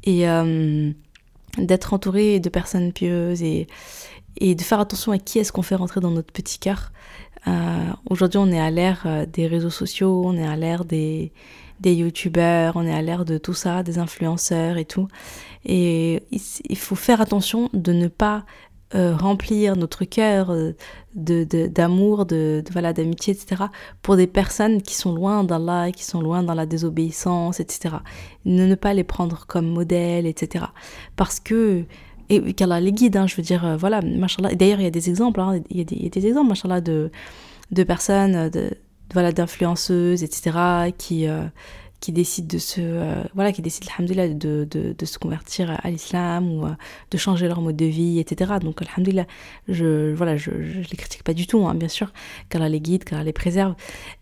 Et, 0.05 0.29
euh, 0.29 0.93
d'être 1.59 1.93
entouré 1.93 2.41
de 2.41 2.49
personnes 2.49 2.93
pieuses 2.93 3.43
et, 3.43 3.67
et 4.39 4.55
de 4.55 4.63
faire 4.63 4.81
attention 4.81 5.13
à 5.13 5.19
qui 5.19 5.39
est-ce 5.39 5.53
qu'on 5.53 5.63
fait 5.63 5.75
rentrer 5.75 6.01
dans 6.01 6.11
notre 6.11 6.33
petit 6.33 6.59
cœur. 6.59 6.93
Euh, 7.47 7.91
aujourd'hui, 8.09 8.39
on 8.39 8.51
est 8.51 8.61
à 8.61 8.71
l'ère 8.71 9.03
euh, 9.07 9.27
des 9.27 9.47
réseaux 9.47 9.71
sociaux, 9.71 10.23
on 10.25 10.37
est 10.37 10.47
à 10.47 10.57
l'ère 10.57 10.85
des, 10.85 11.33
des 11.81 11.95
youtubeurs, 11.95 12.77
on 12.77 12.87
est 12.87 12.95
à 12.95 13.03
l'ère 13.03 13.25
de 13.25 13.39
tout 13.39 13.55
ça, 13.55 13.83
des 13.83 13.99
influenceurs 13.99 14.77
et 14.77 14.85
tout. 14.85 15.09
Et 15.65 16.23
il 16.69 16.79
faut 16.79 16.95
faire 16.95 17.21
attention 17.21 17.69
de 17.73 17.93
ne 17.93 18.09
pas 18.09 18.45
euh, 18.95 19.17
remplir 19.17 19.77
notre 19.77 20.05
cœur 20.05 20.55
de, 21.15 21.45
d'amour, 21.69 22.27
de, 22.27 22.63
voilà, 22.73 22.93
d'amitié, 22.93 23.35
etc. 23.35 23.65
pour 24.03 24.17
des 24.17 24.27
personnes 24.27 24.83
qui 24.83 24.95
sont 24.95 25.15
loin 25.15 25.45
d'Allah, 25.45 25.93
qui 25.93 26.05
sont 26.05 26.21
loin 26.21 26.43
dans 26.43 26.55
la 26.55 26.67
désobéissance, 26.67 27.61
etc. 27.61 27.97
Ne, 28.45 28.75
pas 28.75 28.95
les 28.95 29.05
prendre 29.05 29.47
comme 29.47 29.67
modèle, 29.67 30.27
etc. 30.27 30.67
Parce 31.17 31.41
que 31.41 31.85
et 32.29 32.55
qu'elle 32.55 32.73
a 32.73 32.81
les 32.81 32.93
guides, 32.93 33.17
hein, 33.17 33.27
je 33.27 33.37
veux 33.37 33.43
dire, 33.43 33.65
euh, 33.65 33.77
voilà, 33.77 34.01
machallah. 34.01 34.55
D'ailleurs, 34.55 34.81
il 34.81 34.85
y 34.85 34.87
a 34.87 34.91
des 34.91 35.11
exemples, 35.11 35.41
hein, 35.41 35.61
il, 35.71 35.79
y 35.79 35.81
a 35.81 35.85
des, 35.85 35.97
il, 35.97 36.03
y 36.03 36.27
a 36.27 36.29
exemples, 36.29 36.49
machallah, 36.49 36.81
de, 36.81 37.11
de 37.71 37.83
personnes, 37.85 38.49
de, 38.49 38.71
voilà, 39.13 39.33
d'influenceuses, 39.33 40.23
etc., 40.23 40.93
qui, 40.97 41.27
euh, 41.27 41.45
qui 42.03 42.11
décident 42.11 42.49
de 42.49 42.59
se, 42.59 42.81
euh, 42.81 43.23
voilà, 43.33 43.53
qui 43.53 43.63
décident, 43.63 43.87
alhamdoulilah, 43.97 44.29
de, 44.35 44.67
de, 44.69 44.93
de, 44.99 45.07
se 45.07 45.19
convertir 45.19 45.79
à 45.83 45.89
l'islam 45.89 46.51
ou 46.51 46.67
de 47.11 47.17
changer 47.17 47.47
leur 47.47 47.61
mode 47.61 47.77
de 47.77 47.87
vie, 47.87 48.19
etc. 48.19 48.55
Donc, 48.61 48.83
alhamdoulilah, 48.83 49.27
je, 49.69 50.13
voilà, 50.13 50.37
je, 50.37 50.51
je, 50.51 50.81
les 50.81 50.97
critique 50.97 51.23
pas 51.23 51.33
du 51.33 51.47
tout, 51.47 51.65
hein, 51.65 51.75
bien 51.77 51.89
sûr, 51.89 52.13
qu'Allah 52.49 52.69
les 52.69 52.81
guide, 52.81 53.05
qu'Allah 53.05 53.23
les 53.23 53.33
préserve 53.33 53.77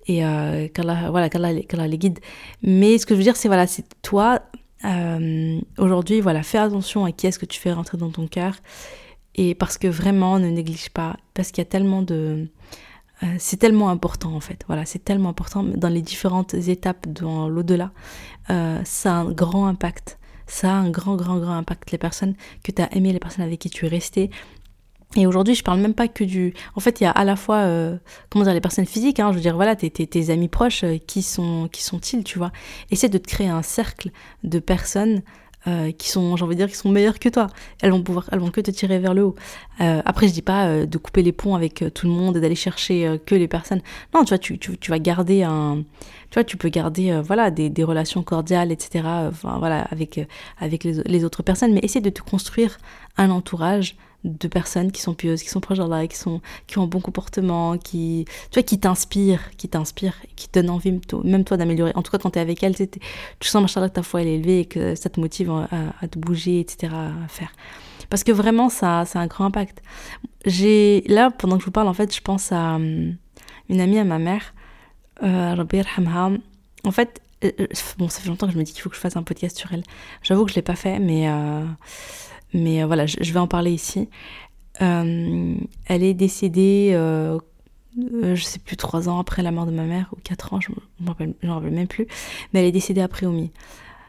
et 0.06 0.25
euh, 0.26 0.68
qu'Allah, 0.68 1.10
voilà, 1.10 1.30
qu'Allah 1.30 1.52
les 1.52 1.99
guide. 1.99 2.18
Mais 2.62 2.99
ce 2.99 3.06
que 3.06 3.14
je 3.14 3.18
veux 3.18 3.25
dire, 3.25 3.37
c'est, 3.37 3.49
voilà, 3.49 3.66
c'est 3.66 3.87
toi, 4.02 4.42
euh, 4.84 5.58
aujourd'hui, 5.78 6.20
voilà, 6.20 6.42
fais 6.42 6.58
attention 6.58 7.06
à 7.06 7.12
qui 7.12 7.26
est-ce 7.26 7.38
que 7.38 7.46
tu 7.46 7.58
fais 7.58 7.72
rentrer 7.72 7.96
dans 7.96 8.10
ton 8.10 8.26
cœur. 8.26 8.56
Et 9.37 9.54
parce 9.54 9.78
que 9.78 9.88
vraiment, 9.88 10.38
ne 10.38 10.49
néglige 10.49 10.90
pas, 10.90 11.16
parce 11.32 11.50
qu'il 11.50 11.62
y 11.62 11.66
a 11.66 11.70
tellement 11.70 12.02
de... 12.02 12.46
Euh, 13.22 13.26
c'est 13.38 13.58
tellement 13.58 13.90
important 13.90 14.34
en 14.34 14.40
fait, 14.40 14.64
voilà, 14.66 14.86
c'est 14.86 15.04
tellement 15.04 15.28
important 15.28 15.62
dans 15.62 15.88
les 15.88 16.00
différentes 16.02 16.54
étapes 16.54 17.06
dans 17.08 17.48
l'au-delà. 17.48 17.92
Euh, 18.48 18.80
ça 18.84 19.16
a 19.16 19.18
un 19.20 19.30
grand 19.30 19.66
impact, 19.66 20.18
ça 20.46 20.70
a 20.70 20.74
un 20.74 20.90
grand, 20.90 21.16
grand, 21.16 21.38
grand 21.38 21.56
impact. 21.56 21.90
Les 21.90 21.98
personnes 21.98 22.34
que 22.62 22.72
tu 22.72 22.80
as 22.80 22.92
aimées, 22.94 23.12
les 23.12 23.18
personnes 23.18 23.44
avec 23.44 23.58
qui 23.58 23.68
tu 23.68 23.84
es 23.84 23.88
resté, 23.88 24.30
et 25.16 25.26
aujourd'hui, 25.26 25.56
je 25.56 25.64
parle 25.64 25.80
même 25.80 25.94
pas 25.94 26.06
que 26.06 26.22
du. 26.22 26.54
En 26.76 26.80
fait, 26.80 27.00
il 27.00 27.04
y 27.04 27.06
a 27.06 27.10
à 27.10 27.24
la 27.24 27.34
fois, 27.34 27.56
euh, 27.56 27.96
comment 28.30 28.44
dire, 28.44 28.54
les 28.54 28.60
personnes 28.60 28.86
physiques. 28.86 29.18
Hein, 29.18 29.32
je 29.32 29.36
veux 29.36 29.42
dire, 29.42 29.56
voilà, 29.56 29.74
tes, 29.74 29.90
tes, 29.90 30.30
amis 30.30 30.48
proches, 30.48 30.84
qui 31.08 31.22
sont, 31.22 31.68
qui 31.70 31.82
sont-ils, 31.82 32.22
tu 32.22 32.38
vois 32.38 32.52
Essaie 32.92 33.08
de 33.08 33.18
te 33.18 33.26
créer 33.26 33.48
un 33.48 33.62
cercle 33.62 34.12
de 34.44 34.60
personnes 34.60 35.22
euh, 35.66 35.92
qui 35.92 36.08
sont, 36.08 36.36
j'ai 36.36 36.44
envie 36.44 36.54
de 36.54 36.60
dire, 36.60 36.68
qui 36.68 36.76
sont 36.76 36.90
meilleures 36.90 37.18
que 37.18 37.28
toi. 37.28 37.48
Elles 37.82 37.90
vont 37.90 38.02
pouvoir, 38.02 38.28
elles 38.32 38.38
vont 38.38 38.50
que 38.50 38.60
te 38.60 38.70
tirer 38.70 38.98
vers 38.98 39.12
le 39.12 39.24
haut. 39.24 39.34
Euh, 39.80 40.00
après, 40.04 40.26
je 40.28 40.32
dis 40.32 40.42
pas 40.42 40.66
euh, 40.66 40.86
de 40.86 40.98
couper 40.98 41.22
les 41.22 41.32
ponts 41.32 41.54
avec 41.54 41.84
tout 41.94 42.06
le 42.06 42.12
monde 42.12 42.36
et 42.36 42.40
d'aller 42.40 42.54
chercher 42.54 43.18
que 43.26 43.34
les 43.34 43.48
personnes. 43.48 43.82
Non, 44.14 44.24
tu 44.24 44.30
vois, 44.30 44.38
tu, 44.38 44.58
tu, 44.58 44.90
vas 44.90 44.98
garder 44.98 45.42
un, 45.42 45.82
tu 46.30 46.34
vois, 46.34 46.44
tu 46.44 46.56
peux 46.56 46.68
garder, 46.68 47.20
voilà, 47.24 47.50
des, 47.50 47.68
des, 47.68 47.84
relations 47.84 48.22
cordiales, 48.22 48.72
etc. 48.72 49.04
Enfin, 49.28 49.58
voilà, 49.58 49.82
avec 49.90 50.20
avec 50.58 50.84
les, 50.84 51.02
les 51.04 51.24
autres 51.24 51.42
personnes, 51.42 51.72
mais 51.74 51.80
essaie 51.82 52.00
de 52.00 52.10
te 52.10 52.22
construire 52.22 52.78
un 53.16 53.30
entourage 53.30 53.96
de 54.24 54.48
personnes 54.48 54.92
qui 54.92 55.00
sont 55.00 55.14
pieuses, 55.14 55.42
qui 55.42 55.48
sont 55.48 55.60
proches 55.60 55.78
d'Allah, 55.78 56.06
qui 56.06 56.16
sont 56.16 56.40
qui 56.66 56.78
ont 56.78 56.82
un 56.82 56.86
bon 56.86 57.00
comportement, 57.00 57.78
qui 57.78 58.26
tu 58.50 58.54
vois 58.54 58.62
qui 58.62 58.78
t'inspirent, 58.78 59.50
qui 59.56 59.68
t'inspirent, 59.68 60.20
qui 60.36 60.48
te 60.48 60.58
donnent 60.58 60.70
envie 60.70 60.98
même 61.24 61.44
toi 61.44 61.56
d'améliorer. 61.56 61.92
En 61.94 62.02
tout 62.02 62.10
cas 62.12 62.18
quand 62.18 62.30
tu 62.30 62.38
es 62.38 62.42
avec 62.42 62.62
elle, 62.62 62.74
tu 62.74 63.48
sens 63.48 63.62
machallah 63.62 63.88
que 63.88 63.94
ta 63.94 64.02
foi 64.02 64.22
est 64.22 64.28
élevée 64.28 64.60
et 64.60 64.64
que 64.66 64.94
ça 64.94 65.08
te 65.08 65.20
motive 65.20 65.50
à, 65.50 66.08
te 66.08 66.18
bouger, 66.18 66.60
etc. 66.60 66.92
à 66.94 67.28
faire. 67.28 67.52
Parce 68.10 68.24
que 68.24 68.32
vraiment 68.32 68.68
ça 68.68 69.04
ça 69.06 69.20
a 69.20 69.22
un 69.22 69.26
grand 69.26 69.46
impact. 69.46 69.82
J'ai 70.44 71.02
là 71.06 71.30
pendant 71.30 71.56
que 71.56 71.62
je 71.62 71.66
vous 71.66 71.72
parle 71.72 71.88
en 71.88 71.94
fait, 71.94 72.14
je 72.14 72.20
pense 72.20 72.52
à 72.52 72.74
hum, 72.74 73.16
une 73.68 73.80
amie 73.80 73.98
à 73.98 74.04
ma 74.04 74.18
mère, 74.18 74.54
euh, 75.22 75.56
En 76.84 76.90
fait, 76.90 77.20
euh, 77.44 77.50
euh, 77.60 77.66
bon 77.98 78.08
ça 78.08 78.20
fait 78.20 78.28
longtemps 78.28 78.46
que 78.46 78.52
je 78.52 78.58
me 78.58 78.64
dis 78.64 78.72
qu'il 78.72 78.82
faut 78.82 78.90
que 78.90 78.96
je 78.96 79.00
fasse 79.00 79.16
un 79.16 79.22
podcast 79.22 79.56
sur 79.56 79.72
elle. 79.72 79.82
J'avoue 80.22 80.44
que 80.44 80.50
je 80.50 80.56
l'ai 80.56 80.62
pas 80.62 80.76
fait, 80.76 80.98
mais 80.98 81.28
euh, 81.28 81.64
mais 82.52 82.82
euh, 82.82 82.86
voilà, 82.86 83.06
je, 83.06 83.32
vais 83.32 83.39
en 83.39 83.47
parler 83.47 83.73
ici. 83.73 84.08
Euh, 84.82 85.54
elle 85.86 86.02
est 86.02 86.15
décédée, 86.15 86.91
euh, 86.95 87.39
je 87.97 88.43
sais 88.43 88.58
plus, 88.58 88.76
trois 88.76 89.08
ans 89.08 89.19
après 89.19 89.43
la 89.43 89.50
mort 89.50 89.67
de 89.67 89.73
ma 89.73 89.84
mère, 89.84 90.08
ou 90.17 90.21
quatre 90.23 90.52
ans, 90.54 90.60
je 90.60 90.71
ne 90.71 91.06
me 91.06 91.52
rappelle, 91.52 91.71
même 91.71 91.89
plus, 91.89 92.06
mais 92.52 92.60
elle 92.60 92.67
est 92.67 92.73
décédée 92.73 93.00
après 93.00 93.26
Omi. 93.26 93.50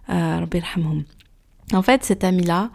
en 0.10 1.82
fait, 1.84 2.04
cette 2.04 2.24
amie-là, 2.24 2.70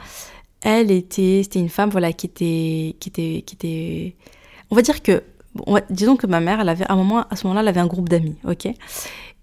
elle 0.60 0.90
était, 0.90 1.42
c'était 1.42 1.60
une 1.60 1.68
femme, 1.68 1.90
voilà, 1.90 2.12
qui 2.12 2.26
était, 2.26 2.96
qui 2.98 3.08
était, 3.08 3.42
qui 3.46 3.54
était, 3.54 4.16
on 4.70 4.76
va 4.76 4.82
dire 4.82 5.02
que, 5.02 5.22
disons 5.90 6.16
que 6.16 6.26
ma 6.26 6.40
mère, 6.40 6.60
elle 6.60 6.68
avait, 6.68 6.84
à 6.84 6.92
un 6.92 6.96
moment, 6.96 7.24
à 7.30 7.36
ce 7.36 7.46
moment-là, 7.46 7.62
elle 7.62 7.68
avait 7.68 7.80
un 7.80 7.86
groupe 7.86 8.08
d'amis, 8.08 8.36
ok? 8.44 8.68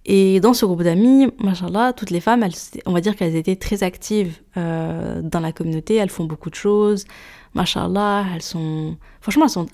Et 0.05 0.41
dans 0.41 0.53
ce 0.53 0.65
groupe 0.65 0.83
d'amis, 0.83 1.27
machallah, 1.39 1.93
toutes 1.93 2.09
les 2.09 2.19
femmes, 2.19 2.45
on 2.85 2.91
va 2.91 2.99
dire 2.99 3.15
qu'elles 3.15 3.37
étaient 3.37 3.55
très 3.55 3.83
actives 3.83 4.41
euh, 4.57 5.21
dans 5.21 5.39
la 5.39 5.53
communauté, 5.53 5.95
elles 5.95 6.09
font 6.09 6.25
beaucoup 6.25 6.49
de 6.49 6.55
choses, 6.55 7.05
machallah, 7.53 8.25
elles 8.35 8.41
sont... 8.41 8.97
Franchement, 9.21 9.45
elles 9.45 9.49
sont... 9.49 9.65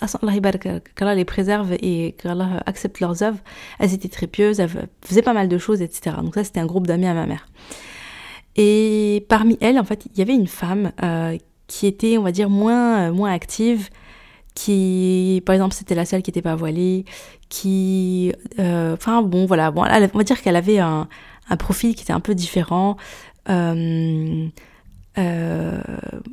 qu'Allah 0.94 1.14
les 1.16 1.24
préserve 1.24 1.72
et 1.72 2.14
qu'Allah 2.22 2.62
accepte 2.66 3.00
leurs 3.00 3.24
œuvres. 3.24 3.40
Elles 3.80 3.92
étaient 3.92 4.08
très 4.08 4.28
pieuses, 4.28 4.60
elles 4.60 4.70
faisaient 5.04 5.22
pas 5.22 5.32
mal 5.32 5.48
de 5.48 5.58
choses, 5.58 5.82
etc. 5.82 6.16
Donc 6.22 6.34
ça, 6.34 6.44
c'était 6.44 6.60
un 6.60 6.66
groupe 6.66 6.86
d'amis 6.86 7.06
à 7.06 7.14
ma 7.14 7.26
mère. 7.26 7.48
Et 8.54 9.26
parmi 9.28 9.58
elles, 9.60 9.80
en 9.80 9.84
fait, 9.84 10.06
il 10.12 10.18
y 10.18 10.22
avait 10.22 10.34
une 10.34 10.46
femme 10.46 10.92
euh, 11.02 11.36
qui 11.66 11.88
était, 11.88 12.18
on 12.18 12.22
va 12.22 12.30
dire, 12.30 12.50
moins, 12.50 13.08
euh, 13.08 13.12
moins 13.12 13.32
active, 13.32 13.88
qui, 14.60 15.42
par 15.46 15.54
exemple, 15.54 15.74
c'était 15.74 15.94
la 15.94 16.04
seule 16.04 16.22
qui 16.22 16.30
n'était 16.30 16.42
pas 16.42 16.54
voilée, 16.54 17.06
qui, 17.48 18.32
euh, 18.58 18.92
enfin 18.92 19.22
bon, 19.22 19.46
voilà, 19.46 19.70
bon, 19.70 19.82
on 19.82 20.18
va 20.18 20.24
dire 20.24 20.42
qu'elle 20.42 20.56
avait 20.56 20.78
un, 20.78 21.08
un, 21.48 21.56
profil 21.56 21.94
qui 21.94 22.02
était 22.02 22.12
un 22.12 22.20
peu 22.20 22.34
différent. 22.34 22.98
Euh, 23.48 24.46
euh, 25.18 25.80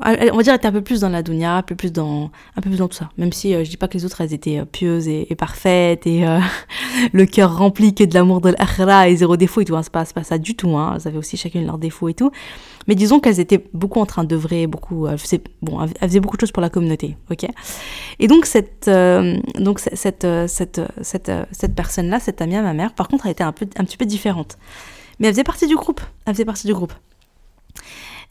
on 0.05 0.37
va 0.37 0.43
dire 0.43 0.53
était 0.53 0.67
un 0.67 0.71
peu 0.71 0.81
plus 0.81 0.99
dans 0.99 1.09
la 1.09 1.23
dunya, 1.23 1.55
un 1.55 1.61
peu 1.63 1.75
plus 1.75 1.91
dans, 1.91 2.29
un 2.55 2.61
peu 2.61 2.69
plus 2.69 2.77
dans 2.77 2.87
tout 2.87 2.95
ça. 2.95 3.09
Même 3.17 3.33
si 3.33 3.53
euh, 3.55 3.63
je 3.63 3.69
dis 3.71 3.77
pas 3.77 3.87
que 3.87 3.95
les 3.97 4.05
autres 4.05 4.21
elles 4.21 4.33
étaient 4.33 4.59
euh, 4.59 4.65
pieuses 4.65 5.07
et, 5.07 5.25
parfaites 5.35 6.05
et 6.05 6.27
euh, 6.27 6.39
le 7.13 7.25
cœur 7.25 7.57
rempli 7.57 7.95
que 7.95 8.03
de 8.03 8.13
l'amour 8.13 8.39
de 8.39 8.49
l'akhira 8.49 9.09
et 9.09 9.15
zéro 9.15 9.35
défaut 9.35 9.61
et 9.61 9.65
tout. 9.65 9.75
Hein, 9.75 9.81
c'est 9.81 9.91
pas, 9.91 10.05
pas 10.05 10.23
ça 10.23 10.37
du 10.37 10.55
tout. 10.55 10.77
Hein, 10.77 10.95
elles 10.95 11.07
avaient 11.07 11.17
aussi 11.17 11.37
chacune 11.37 11.65
leurs 11.65 11.79
défauts 11.79 12.07
et 12.07 12.13
tout. 12.13 12.31
Mais 12.87 12.93
disons 12.93 13.19
qu'elles 13.19 13.39
étaient 13.39 13.63
beaucoup 13.73 13.99
en 13.99 14.05
train 14.05 14.23
d'œuvrer, 14.23 14.67
beaucoup, 14.67 15.07
elles 15.07 15.17
faisaient, 15.17 15.41
bon, 15.61 15.81
elles 15.81 16.07
faisaient 16.07 16.19
beaucoup 16.19 16.37
de 16.37 16.41
choses 16.41 16.53
pour 16.53 16.61
la 16.61 16.69
communauté, 16.69 17.17
ok? 17.29 17.45
Et 18.19 18.27
donc 18.27 18.45
cette, 18.45 18.89
donc 19.59 19.79
cette, 19.79 20.25
cette, 20.47 20.81
cette, 21.01 21.31
cette 21.51 21.75
personne 21.75 22.07
là, 22.07 22.21
cette 22.21 22.41
amie 22.41 22.55
à 22.55 22.61
ma 22.61 22.73
mère, 22.73 22.93
par 22.93 23.09
contre, 23.09 23.25
elle 23.25 23.33
était 23.33 23.43
un 23.43 23.51
peu, 23.51 23.67
un 23.75 23.83
petit 23.83 23.97
peu 23.97 24.05
différente. 24.05 24.57
Mais 25.19 25.27
elle 25.27 25.33
faisait 25.33 25.43
partie 25.43 25.67
du 25.67 25.75
groupe. 25.75 25.99
Elle 26.25 26.33
faisait 26.35 26.45
partie 26.45 26.65
du 26.65 26.73
groupe. 26.73 26.93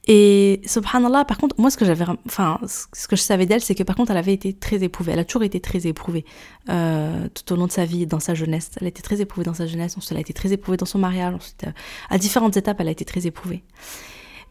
Et 0.08 0.60
subhanallah, 0.64 1.24
par 1.24 1.36
contre, 1.36 1.56
moi 1.58 1.68
ce 1.68 1.76
que 1.76 1.84
j'avais, 1.84 2.04
enfin, 2.26 2.60
ce 2.66 3.08
que 3.08 3.16
je 3.16 3.22
savais 3.22 3.44
d'elle, 3.44 3.60
c'est 3.60 3.74
que 3.74 3.82
par 3.82 3.96
contre, 3.96 4.12
elle 4.12 4.16
avait 4.16 4.34
été 4.34 4.52
très 4.52 4.84
éprouvée. 4.84 5.12
Elle 5.12 5.18
a 5.18 5.24
toujours 5.24 5.42
été 5.42 5.58
très 5.60 5.86
éprouvée 5.86 6.24
euh, 6.68 7.28
tout 7.34 7.52
au 7.52 7.56
long 7.56 7.66
de 7.66 7.72
sa 7.72 7.84
vie, 7.84 8.06
dans 8.06 8.20
sa 8.20 8.34
jeunesse. 8.34 8.70
Elle 8.80 8.86
a 8.86 8.88
été 8.88 9.02
très 9.02 9.20
éprouvée 9.20 9.44
dans 9.44 9.54
sa 9.54 9.66
jeunesse. 9.66 9.96
Ensuite, 9.96 10.12
elle 10.12 10.18
a 10.18 10.20
été 10.20 10.32
très 10.32 10.52
éprouvée 10.52 10.76
dans 10.76 10.86
son 10.86 10.98
mariage. 10.98 11.34
Ensuite, 11.34 11.64
euh, 11.66 11.72
à 12.08 12.18
différentes 12.18 12.56
étapes, 12.56 12.80
elle 12.80 12.88
a 12.88 12.92
été 12.92 13.04
très 13.04 13.26
éprouvée. 13.26 13.64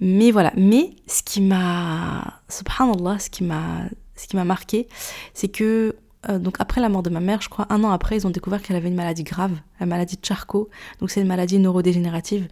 Mais 0.01 0.31
voilà. 0.31 0.51
Mais 0.57 0.91
ce 1.07 1.23
qui 1.23 1.39
m'a, 1.39 2.41
subhanallah, 2.49 3.19
ce 3.19 3.29
qui 3.29 3.45
m'a, 3.45 3.85
ce 4.17 4.27
qui 4.27 4.35
m'a 4.35 4.43
marqué, 4.43 4.89
c'est 5.33 5.47
que 5.47 5.95
euh, 6.29 6.39
donc 6.39 6.55
après 6.59 6.81
la 6.81 6.89
mort 6.89 7.03
de 7.03 7.09
ma 7.09 7.19
mère, 7.19 7.41
je 7.41 7.49
crois 7.49 7.67
un 7.69 7.83
an 7.83 7.91
après, 7.91 8.17
ils 8.17 8.27
ont 8.27 8.31
découvert 8.31 8.61
qu'elle 8.61 8.75
avait 8.75 8.87
une 8.89 8.95
maladie 8.95 9.23
grave, 9.23 9.53
la 9.79 9.85
maladie 9.85 10.17
de 10.17 10.25
Charcot. 10.25 10.69
Donc 10.99 11.11
c'est 11.11 11.21
une 11.21 11.27
maladie 11.27 11.59
neurodégénérative. 11.59 12.47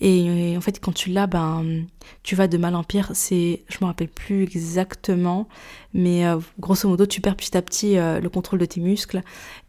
Et, 0.00 0.56
en 0.56 0.60
fait, 0.60 0.80
quand 0.80 0.92
tu 0.92 1.10
l'as, 1.10 1.26
ben, 1.26 1.84
tu 2.22 2.34
vas 2.34 2.48
de 2.48 2.58
mal 2.58 2.74
en 2.74 2.82
pire. 2.82 3.10
C'est, 3.14 3.64
je 3.68 3.78
me 3.80 3.86
rappelle 3.86 4.08
plus 4.08 4.42
exactement, 4.42 5.48
mais 5.92 6.26
euh, 6.26 6.38
grosso 6.58 6.88
modo, 6.88 7.06
tu 7.06 7.20
perds 7.20 7.36
petit 7.36 7.56
à 7.56 7.62
petit 7.62 7.96
euh, 7.96 8.20
le 8.20 8.28
contrôle 8.28 8.58
de 8.58 8.66
tes 8.66 8.80
muscles. 8.80 9.22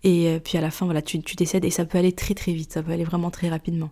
Et 0.04 0.28
euh, 0.30 0.40
puis 0.40 0.58
à 0.58 0.62
la 0.62 0.72
fin, 0.72 0.86
voilà, 0.86 1.02
tu, 1.02 1.22
tu, 1.22 1.36
décèdes 1.36 1.66
et 1.66 1.70
ça 1.70 1.86
peut 1.86 1.98
aller 1.98 2.12
très 2.12 2.34
très 2.34 2.54
vite. 2.54 2.74
Ça 2.74 2.82
peut 2.82 2.92
aller 2.92 3.04
vraiment 3.04 3.30
très 3.30 3.50
rapidement. 3.50 3.92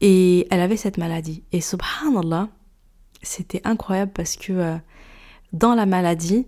Et 0.00 0.48
elle 0.50 0.60
avait 0.60 0.76
cette 0.76 0.98
maladie. 0.98 1.44
Et 1.52 1.60
subhanallah, 1.60 2.48
c'était 3.22 3.60
incroyable 3.64 4.12
parce 4.12 4.36
que 4.36 4.76
dans 5.52 5.74
la 5.74 5.86
maladie, 5.86 6.46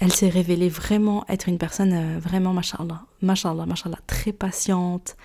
elle 0.00 0.12
s'est 0.12 0.28
révélée 0.28 0.68
vraiment 0.68 1.24
être 1.28 1.48
une 1.48 1.58
personne 1.58 2.18
vraiment, 2.18 2.52
mashallah, 2.52 3.04
mashallah, 3.22 3.66
mashallah, 3.66 3.98
très 4.06 4.32
patiente 4.32 5.16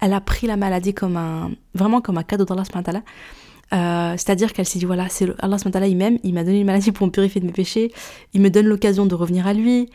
elle 0.00 0.12
a 0.12 0.20
pris 0.20 0.46
la 0.46 0.56
maladie 0.56 0.94
comme 0.94 1.16
un, 1.16 1.50
vraiment 1.74 2.00
comme 2.00 2.18
un 2.18 2.22
cadeau 2.22 2.44
d'Allah 2.44 2.64
euh, 3.72 4.12
c'est-à-dire 4.12 4.52
qu'elle 4.52 4.66
s'est 4.66 4.78
dit 4.78 4.84
voilà, 4.84 5.08
c'est 5.08 5.28
Allah 5.40 5.56
il 5.86 5.96
m'aime, 5.96 6.18
il 6.22 6.34
m'a 6.34 6.44
donné 6.44 6.60
une 6.60 6.66
maladie 6.66 6.92
pour 6.92 7.06
me 7.06 7.10
purifier 7.10 7.40
de 7.40 7.46
mes 7.46 7.52
péchés, 7.52 7.92
il 8.32 8.40
me 8.40 8.48
donne 8.48 8.66
l'occasion 8.66 9.06
de 9.06 9.14
revenir 9.14 9.46
à 9.46 9.54
lui. 9.54 9.90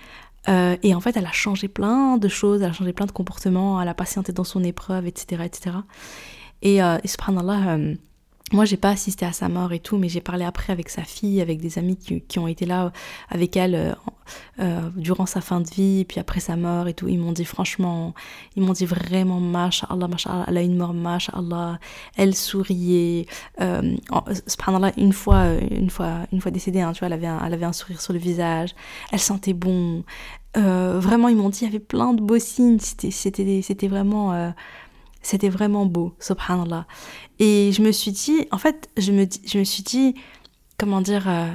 Euh, 0.49 0.75
et 0.81 0.95
en 0.95 0.99
fait, 0.99 1.15
elle 1.17 1.25
a 1.25 1.31
changé 1.31 1.67
plein 1.67 2.17
de 2.17 2.27
choses, 2.27 2.61
elle 2.61 2.69
a 2.69 2.73
changé 2.73 2.93
plein 2.93 3.05
de 3.05 3.11
comportements, 3.11 3.81
elle 3.81 3.87
a 3.87 3.93
patienté 3.93 4.33
dans 4.33 4.43
son 4.43 4.63
épreuve, 4.63 5.05
etc. 5.05 5.43
etc. 5.45 5.77
Et, 6.61 6.81
euh, 6.81 6.97
et 7.03 7.07
subhanallah, 7.07 7.75
euh, 7.75 7.95
moi, 8.51 8.65
j'ai 8.65 8.77
pas 8.77 8.89
assisté 8.89 9.25
à 9.25 9.31
sa 9.31 9.47
mort 9.49 9.71
et 9.71 9.79
tout, 9.79 9.97
mais 9.97 10.09
j'ai 10.09 10.21
parlé 10.21 10.43
après 10.43 10.73
avec 10.73 10.89
sa 10.89 11.03
fille, 11.03 11.41
avec 11.41 11.61
des 11.61 11.77
amis 11.77 11.95
qui, 11.95 12.21
qui 12.21 12.39
ont 12.39 12.47
été 12.47 12.65
là 12.65 12.91
avec 13.29 13.55
elle 13.55 13.75
euh, 13.75 13.93
euh, 14.59 14.89
durant 14.95 15.25
sa 15.25 15.41
fin 15.41 15.61
de 15.61 15.69
vie, 15.69 16.05
puis 16.05 16.19
après 16.19 16.39
sa 16.39 16.55
mort 16.55 16.87
et 16.87 16.93
tout. 16.93 17.07
Ils 17.07 17.17
m'ont 17.17 17.31
dit 17.31 17.45
franchement, 17.45 18.13
ils 18.55 18.63
m'ont 18.63 18.73
dit 18.73 18.85
vraiment, 18.85 19.39
mashallah, 19.39 20.07
mashallah, 20.07 20.45
elle 20.47 20.57
a 20.57 20.61
une 20.61 20.75
mort, 20.75 20.93
mashallah. 20.93 21.79
Elle 22.17 22.35
souriait. 22.35 23.25
Euh, 23.61 23.95
subhanallah, 24.47 24.91
une 24.97 25.13
fois, 25.13 25.45
une 25.71 25.89
fois, 25.89 26.27
une 26.31 26.41
fois 26.41 26.51
décédée, 26.51 26.81
hein, 26.81 26.91
tu 26.93 26.99
vois, 26.99 27.07
elle 27.07 27.13
avait, 27.13 27.27
un, 27.27 27.39
elle 27.45 27.53
avait 27.53 27.65
un 27.65 27.73
sourire 27.73 28.01
sur 28.01 28.13
le 28.13 28.19
visage. 28.19 28.75
Elle 29.11 29.19
sentait 29.19 29.53
bon. 29.53 30.03
Euh, 30.57 30.99
vraiment, 30.99 31.29
ils 31.29 31.37
m'ont 31.37 31.49
dit, 31.49 31.59
il 31.61 31.65
y 31.65 31.69
avait 31.69 31.79
plein 31.79 32.13
de 32.13 32.21
beaux 32.21 32.39
signes. 32.39 32.79
C'était 32.79 33.87
vraiment. 33.87 34.53
C'était 35.21 35.49
vraiment 35.49 35.85
beau, 35.85 36.13
subhanallah. 36.19 36.85
Et 37.39 37.71
je 37.73 37.81
me 37.81 37.91
suis 37.91 38.11
dit, 38.11 38.47
en 38.51 38.57
fait, 38.57 38.89
je 38.97 39.11
me, 39.11 39.25
je 39.45 39.57
me 39.57 39.63
suis 39.63 39.83
dit, 39.83 40.15
comment 40.77 41.01
dire, 41.01 41.29
euh, 41.29 41.47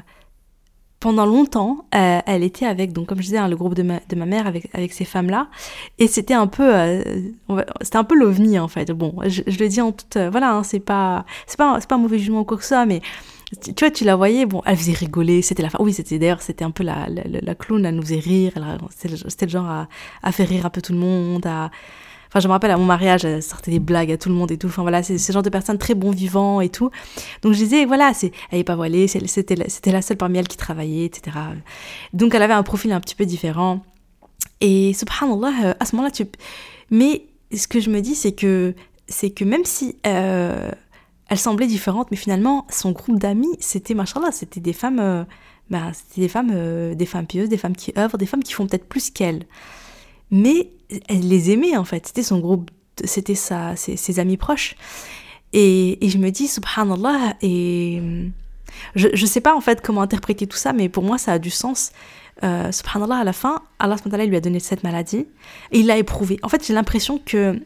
pendant 1.01 1.27
longtemps, 1.27 1.87
euh, 1.95 2.21
elle 2.27 2.43
était 2.43 2.67
avec, 2.67 2.93
donc 2.93 3.09
comme 3.09 3.19
je 3.19 3.25
disais, 3.25 3.39
hein, 3.39 3.49
le 3.49 3.57
groupe 3.57 3.75
de 3.75 3.83
ma, 3.83 4.01
de 4.09 4.17
ma 4.17 4.27
mère 4.27 4.47
avec, 4.47 4.69
avec 4.73 4.93
ces 4.93 5.05
femmes-là. 5.05 5.49
Et 5.99 6.07
c'était 6.07 6.35
un 6.35 6.47
peu, 6.47 6.75
euh, 6.75 7.03
peu 7.49 8.15
l'ovni 8.15 8.59
en 8.59 8.69
fait. 8.69 8.91
Bon, 8.93 9.15
je, 9.27 9.43
le 9.43 9.69
dis 9.69 9.81
en 9.81 9.93
toute, 9.93 10.17
voilà, 10.17 10.55
hein, 10.55 10.63
c'est 10.63 10.81
pas, 10.81 11.25
pas, 11.59 11.81
pas 11.81 11.95
un 11.95 11.99
mauvais 11.99 12.19
jugement 12.19 12.41
ou 12.41 12.45
quoi 12.45 12.57
que 12.57 12.65
soit, 12.65 12.87
mais 12.87 13.01
tu 13.63 13.73
vois, 13.79 13.91
tu 13.91 14.05
la 14.05 14.17
voyais, 14.17 14.45
bon, 14.45 14.63
elle 14.67 14.77
faisait 14.77 14.93
rigoler, 14.93 15.41
c'était 15.43 15.63
la 15.63 15.69
Oui, 15.79 15.93
c'était 15.93 16.19
d'ailleurs, 16.19 16.43
c'était 16.43 16.65
un 16.65 16.73
peu 16.73 16.83
la, 16.83 17.09
la, 17.09 17.23
la, 17.27 17.55
clown, 17.55 17.85
elle 17.85 17.95
nous 17.95 18.03
faisait 18.03 18.19
rire, 18.19 18.53
c'était 18.91 19.47
le 19.47 19.51
genre 19.51 19.67
à, 19.67 19.89
à, 20.23 20.33
faire 20.33 20.49
rire 20.49 20.67
un 20.67 20.71
peu 20.71 20.83
tout 20.83 20.93
le 20.93 20.99
monde, 20.99 21.47
à, 21.47 21.71
Je 22.41 22.49
me 22.49 22.53
rappelle 22.53 22.71
à 22.71 22.77
mon 22.77 22.85
mariage, 22.85 23.25
elle 23.25 23.43
sortait 23.43 23.71
des 23.71 23.79
blagues 23.79 24.13
à 24.13 24.19
tout 24.19 24.29
le 24.29 24.35
monde 24.35 24.51
et 24.51 24.59
tout. 24.59 24.67
Enfin 24.67 24.83
voilà, 24.83 25.03
c'est 25.03 25.19
ce 25.19 25.33
genre 25.33 25.43
de 25.43 25.51
personne 25.51 25.79
très 25.79 25.95
bon 25.95 26.11
vivant 26.11 26.61
et 26.61 26.69
tout. 26.69 26.91
Donc 27.43 27.53
je 27.53 27.59
disais, 27.59 27.85
voilà, 27.85 28.13
c'est, 28.15 28.33
elle 28.51 28.59
n'est 28.59 28.65
pas 28.65 28.77
voilée, 28.77 29.09
c'était 29.09 29.57
la 29.57 30.03
seule 30.03 30.17
parmi 30.17 30.39
elles 30.39 30.49
qui 30.49 30.57
travaillait, 30.57 31.07
etc. 31.07 31.37
Donc 32.13 32.35
elle 32.35 32.43
avait 32.43 32.55
un 32.55 32.63
profil 32.63 32.93
un 32.93 33.01
petit 33.01 33.15
peu 33.15 33.25
différent. 33.25 33.83
Et 34.61 34.93
subhanallah, 34.95 35.53
euh, 35.65 35.75
à 35.79 35.85
ce 35.85 35.97
moment-là, 35.97 36.11
tu. 36.11 36.27
Mais 36.91 37.27
ce 37.55 37.69
que 37.69 37.81
je 37.81 37.91
me 37.91 38.01
dis, 38.01 38.15
c'est 38.15 38.33
que, 38.33 38.75
que 39.09 39.45
même 39.45 39.65
si. 39.65 39.97
Euh, 40.07 40.71
elle 41.29 41.39
semblait 41.39 41.67
différente, 41.67 42.13
mais 42.13 42.17
finalement, 42.17 42.69
son 42.71 42.93
groupe 42.93 43.19
d'amis, 43.19 43.57
c'était, 43.59 43.95
machallah, 43.95 44.31
c'était 44.31 44.61
des 44.61 44.73
femmes, 44.73 45.01
euh, 45.01 45.25
bah, 45.71 45.91
c'était 45.93 46.21
des 46.21 46.29
femmes, 46.29 46.95
des 46.95 47.07
femmes 47.07 47.27
pieuses, 47.27 47.49
des 47.49 47.57
femmes 47.57 47.75
qui 47.75 47.93
œuvrent, 47.99 48.17
des 48.17 48.27
femmes 48.27 48.45
qui 48.45 48.53
font 48.53 48.65
peut-être 48.69 48.89
plus 48.89 49.11
qu'elle. 49.11 49.43
Mais 50.31 50.71
elle 51.09 51.29
les 51.29 51.51
aimait 51.51 51.77
en 51.77 51.85
fait. 51.85 52.07
C'était 52.07 52.23
son 52.23 52.39
groupe, 52.39 52.71
c'était 53.05 53.35
sa, 53.35 53.77
ses, 53.77 54.19
amis 54.19 54.37
proches. 54.37 54.77
Et, 55.53 55.99
je 56.03 56.19
me 56.19 56.31
dis, 56.31 56.49
subhanallah, 56.49 57.35
et 57.41 58.03
je 58.95 59.09
ne 59.09 59.27
sais 59.27 59.41
pas 59.41 59.55
en 59.55 59.61
fait 59.61 59.81
comment 59.81 60.03
interpréter 60.03 60.47
tout 60.47 60.57
ça, 60.57 60.73
mais 60.73 60.89
pour 60.89 61.03
moi 61.03 61.19
ça 61.19 61.33
a 61.33 61.39
du 61.39 61.51
sens. 61.51 61.93
Euh, 62.45 62.71
subhanallah, 62.71 63.17
à 63.17 63.25
la 63.25 63.33
fin, 63.33 63.63
Allah 63.79 63.97
lui 64.27 64.37
a 64.37 64.41
donné 64.41 64.61
cette 64.61 64.83
maladie 64.83 65.27
et 65.73 65.79
il 65.79 65.87
l'a 65.87 65.97
éprouvé. 65.97 66.39
En 66.43 66.49
fait, 66.49 66.67
j'ai 66.67 66.75
l'impression 66.75 67.19
que. 67.19 67.61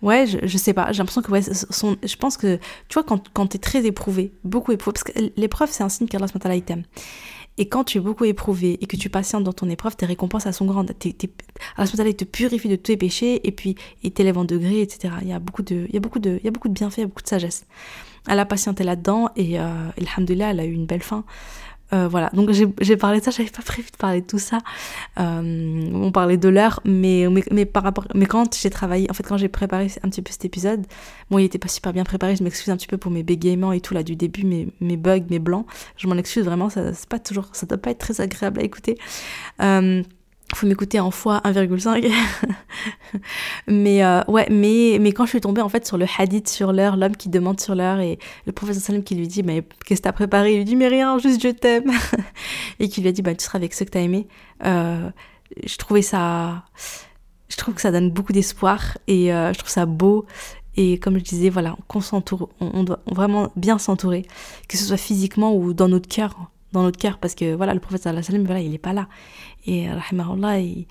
Ouais, 0.00 0.26
je, 0.28 0.38
je 0.44 0.58
sais 0.58 0.72
pas, 0.72 0.92
j'ai 0.92 0.98
l'impression 0.98 1.22
que 1.22 1.30
ouais, 1.32 1.42
son, 1.42 1.96
je 2.04 2.14
pense 2.14 2.36
que, 2.36 2.58
tu 2.88 2.94
vois, 2.94 3.02
quand, 3.02 3.28
quand 3.34 3.48
tu 3.48 3.56
es 3.56 3.58
très 3.58 3.84
éprouvé, 3.84 4.32
beaucoup 4.44 4.70
éprouvé, 4.70 4.92
parce 4.92 5.02
que 5.02 5.32
l'épreuve 5.36 5.70
c'est 5.72 5.82
un 5.82 5.88
signe 5.88 6.06
qu'Allah 6.06 6.28
t'aime. 6.64 6.84
Et 7.58 7.68
quand 7.68 7.84
tu 7.84 7.98
es 7.98 8.00
beaucoup 8.00 8.24
éprouvé 8.24 8.78
et 8.80 8.86
que 8.86 8.96
tu 8.96 9.10
patientes 9.10 9.44
dans 9.44 9.52
ton 9.52 9.68
épreuve, 9.68 9.96
tes 9.96 10.06
récompenses 10.06 10.48
sont 10.50 10.64
grandes. 10.64 10.92
T'es, 10.98 11.12
t'es, 11.12 11.28
Allah 11.76 11.86
te 11.88 12.24
purifie 12.24 12.68
de 12.68 12.76
tous 12.76 12.82
tes 12.84 12.96
péchés 12.96 13.46
et 13.46 13.52
puis 13.52 13.74
il 14.02 14.12
t'élève 14.12 14.38
en 14.38 14.44
degrés, 14.44 14.80
etc. 14.80 15.14
Il 15.22 15.28
y 15.28 15.32
a 15.32 15.40
beaucoup 15.40 15.62
de, 15.62 15.86
il 15.88 15.94
y 15.94 15.96
a 15.96 16.00
beaucoup 16.00 16.20
de, 16.20 16.38
il 16.40 16.44
y 16.44 16.48
a 16.48 16.52
beaucoup 16.52 16.68
de 16.68 16.74
bienfaits, 16.74 16.98
il 16.98 17.00
y 17.00 17.04
a 17.04 17.06
beaucoup 17.08 17.22
de 17.22 17.28
sagesse. 17.28 17.66
Elle 18.28 18.38
a 18.38 18.46
patienté 18.46 18.84
là-dedans 18.84 19.30
et, 19.36 19.58
euh, 19.58 19.90
elle 19.96 20.60
a 20.60 20.64
eu 20.64 20.72
une 20.72 20.86
belle 20.86 21.02
fin. 21.02 21.24
Euh, 21.92 22.08
voilà, 22.08 22.30
donc 22.32 22.50
j'ai 22.52 22.96
parlé 22.96 23.20
de 23.20 23.24
ça, 23.24 23.30
j'avais 23.30 23.48
pas 23.48 23.62
prévu 23.62 23.90
de 23.90 23.96
parler 23.96 24.20
de 24.20 24.26
tout 24.26 24.38
ça. 24.38 24.58
Euh, 25.18 25.90
on 25.94 26.12
parlait 26.12 26.36
de 26.36 26.48
l'heure, 26.48 26.80
mais, 26.84 27.26
mais, 27.50 27.64
par 27.64 27.82
rapport, 27.82 28.06
mais 28.14 28.26
quand 28.26 28.56
j'ai 28.60 28.70
travaillé, 28.70 29.10
en 29.10 29.14
fait, 29.14 29.22
quand 29.22 29.38
j'ai 29.38 29.48
préparé 29.48 29.90
un 30.02 30.08
petit 30.08 30.22
peu 30.22 30.30
cet 30.32 30.44
épisode, 30.44 30.86
bon, 31.30 31.38
il 31.38 31.44
était 31.44 31.58
pas 31.58 31.68
super 31.68 31.92
bien 31.92 32.04
préparé, 32.04 32.36
je 32.36 32.44
m'excuse 32.44 32.70
un 32.70 32.76
petit 32.76 32.86
peu 32.86 32.98
pour 32.98 33.10
mes 33.10 33.22
bégaiements 33.22 33.72
et 33.72 33.80
tout 33.80 33.94
là 33.94 34.02
du 34.02 34.16
début, 34.16 34.44
mes, 34.44 34.68
mes 34.80 34.96
bugs, 34.96 35.24
mes 35.30 35.38
blancs, 35.38 35.66
je 35.96 36.06
m'en 36.08 36.16
excuse 36.16 36.44
vraiment, 36.44 36.68
ça, 36.68 36.82
pas 37.08 37.18
toujours, 37.18 37.46
ça 37.52 37.66
doit 37.66 37.78
pas 37.78 37.90
être 37.90 37.98
très 37.98 38.20
agréable 38.20 38.60
à 38.60 38.64
écouter. 38.64 38.98
Euh, 39.62 40.02
faut 40.54 40.66
m'écouter 40.66 40.98
en 40.98 41.10
fois 41.10 41.40
1,5 41.44 42.10
mais 43.66 44.02
euh, 44.02 44.22
ouais 44.28 44.46
mais 44.50 44.98
mais 45.00 45.12
quand 45.12 45.24
je 45.24 45.30
suis 45.30 45.40
tombée 45.40 45.60
en 45.60 45.68
fait 45.68 45.86
sur 45.86 45.98
le 45.98 46.06
hadith 46.18 46.48
sur 46.48 46.72
l'heure 46.72 46.96
l'homme 46.96 47.16
qui 47.16 47.28
demande 47.28 47.60
sur 47.60 47.74
l'heure 47.74 48.00
et 48.00 48.18
le 48.46 48.52
professeur 48.52 48.82
Salim 48.82 49.02
qui 49.02 49.14
lui 49.14 49.28
dit 49.28 49.42
mais 49.42 49.62
qu'est-ce 49.84 50.00
que 50.00 50.04
t'as 50.04 50.12
préparé? 50.12 50.54
Il 50.54 50.58
lui 50.58 50.64
dit 50.64 50.76
mais 50.76 50.88
rien 50.88 51.18
juste 51.18 51.42
je 51.42 51.48
t'aime. 51.48 51.90
Et 52.80 52.88
qui 52.88 53.00
lui 53.00 53.08
a 53.08 53.12
dit 53.12 53.22
bah 53.22 53.34
tu 53.34 53.44
seras 53.44 53.58
avec 53.58 53.74
ceux 53.74 53.84
que 53.84 53.90
t'as 53.90 54.00
aimé 54.00 54.26
euh, 54.64 55.10
je 55.64 55.76
trouvais 55.76 56.02
ça 56.02 56.64
je 57.48 57.56
trouve 57.56 57.74
que 57.74 57.80
ça 57.80 57.90
donne 57.90 58.10
beaucoup 58.10 58.32
d'espoir 58.32 58.98
et 59.06 59.32
euh, 59.32 59.52
je 59.52 59.58
trouve 59.58 59.70
ça 59.70 59.86
beau. 59.86 60.26
Et 60.76 60.98
comme 60.98 61.18
je 61.18 61.24
disais 61.24 61.50
voilà 61.50 61.76
on, 62.60 62.84
doit 62.84 63.00
vraiment 63.06 63.50
bien 63.56 63.78
s'entourer 63.78 64.26
que 64.68 64.76
ce 64.76 64.84
soit 64.84 64.96
physiquement 64.96 65.54
ou 65.54 65.74
dans 65.74 65.88
notre 65.88 66.08
cœur 66.08 66.36
dans 66.72 66.82
notre 66.82 66.98
cœur 66.98 67.18
parce 67.18 67.34
que 67.34 67.54
voilà 67.54 67.74
le 67.74 67.80
prophète 67.80 68.02
sallam 68.02 68.44
voilà 68.44 68.60
il 68.60 68.74
est 68.74 68.78
pas 68.78 68.92
là. 68.92 69.08
Et 69.66 69.90
rahimahullah 69.90 70.60
il, 70.60 70.86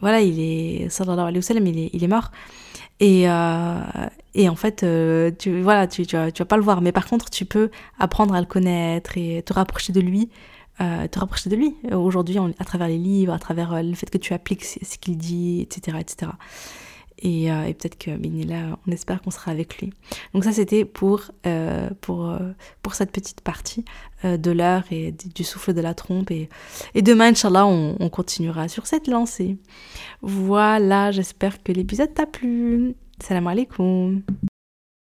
voilà 0.00 0.20
il 0.20 0.40
est 0.40 0.88
sallallahu 0.88 1.28
alayhi 1.28 1.44
wa 1.48 1.60
il 1.60 1.78
est, 1.78 1.90
il 1.92 2.04
est 2.04 2.08
mort. 2.08 2.30
Et, 3.00 3.28
euh, 3.28 3.80
et 4.34 4.48
en 4.48 4.54
fait 4.54 4.82
euh, 4.82 5.30
tu 5.36 5.60
voilà 5.62 5.86
tu, 5.88 6.06
tu, 6.06 6.16
vas, 6.16 6.30
tu 6.30 6.42
vas 6.42 6.46
pas 6.46 6.56
le 6.56 6.62
voir. 6.62 6.80
Mais 6.80 6.92
par 6.92 7.06
contre 7.06 7.30
tu 7.30 7.44
peux 7.44 7.70
apprendre 7.98 8.34
à 8.34 8.40
le 8.40 8.46
connaître 8.46 9.16
et 9.18 9.42
te 9.42 9.52
rapprocher 9.52 9.92
de 9.92 10.00
lui 10.00 10.30
euh, 10.80 11.06
te 11.06 11.20
rapprocher 11.20 11.50
de 11.50 11.54
lui 11.54 11.76
aujourd'hui 11.92 12.36
à 12.58 12.64
travers 12.64 12.88
les 12.88 12.98
livres 12.98 13.32
à 13.32 13.38
travers 13.38 13.72
euh, 13.74 13.82
le 13.82 13.94
fait 13.94 14.10
que 14.10 14.18
tu 14.18 14.34
appliques 14.34 14.64
ce 14.64 14.98
qu'il 14.98 15.16
dit 15.16 15.60
etc 15.60 15.98
etc 16.00 16.32
et, 17.18 17.50
euh, 17.50 17.64
et 17.64 17.74
peut-être 17.74 17.98
que 17.98 18.10
on 18.10 18.92
espère 18.92 19.22
qu'on 19.22 19.30
sera 19.30 19.50
avec 19.50 19.78
lui. 19.78 19.92
Donc 20.32 20.44
ça, 20.44 20.52
c'était 20.52 20.84
pour, 20.84 21.22
euh, 21.46 21.88
pour, 22.00 22.28
euh, 22.28 22.38
pour 22.82 22.94
cette 22.94 23.12
petite 23.12 23.40
partie 23.40 23.84
de 24.24 24.50
l'heure 24.50 24.84
et 24.90 25.12
du 25.12 25.44
souffle 25.44 25.74
de 25.74 25.82
la 25.82 25.92
trompe. 25.92 26.30
Et, 26.30 26.48
demain, 26.94 27.30
Inch'Allah, 27.30 27.66
on, 27.66 27.96
on 28.00 28.08
continuera 28.08 28.68
sur 28.68 28.86
cette 28.86 29.06
lancée. 29.06 29.58
Voilà, 30.22 31.10
j'espère 31.10 31.62
que 31.62 31.72
l'épisode 31.72 32.14
t'a 32.14 32.24
plu. 32.24 32.94
Salam 33.20 33.46
alaikum. 33.46 34.22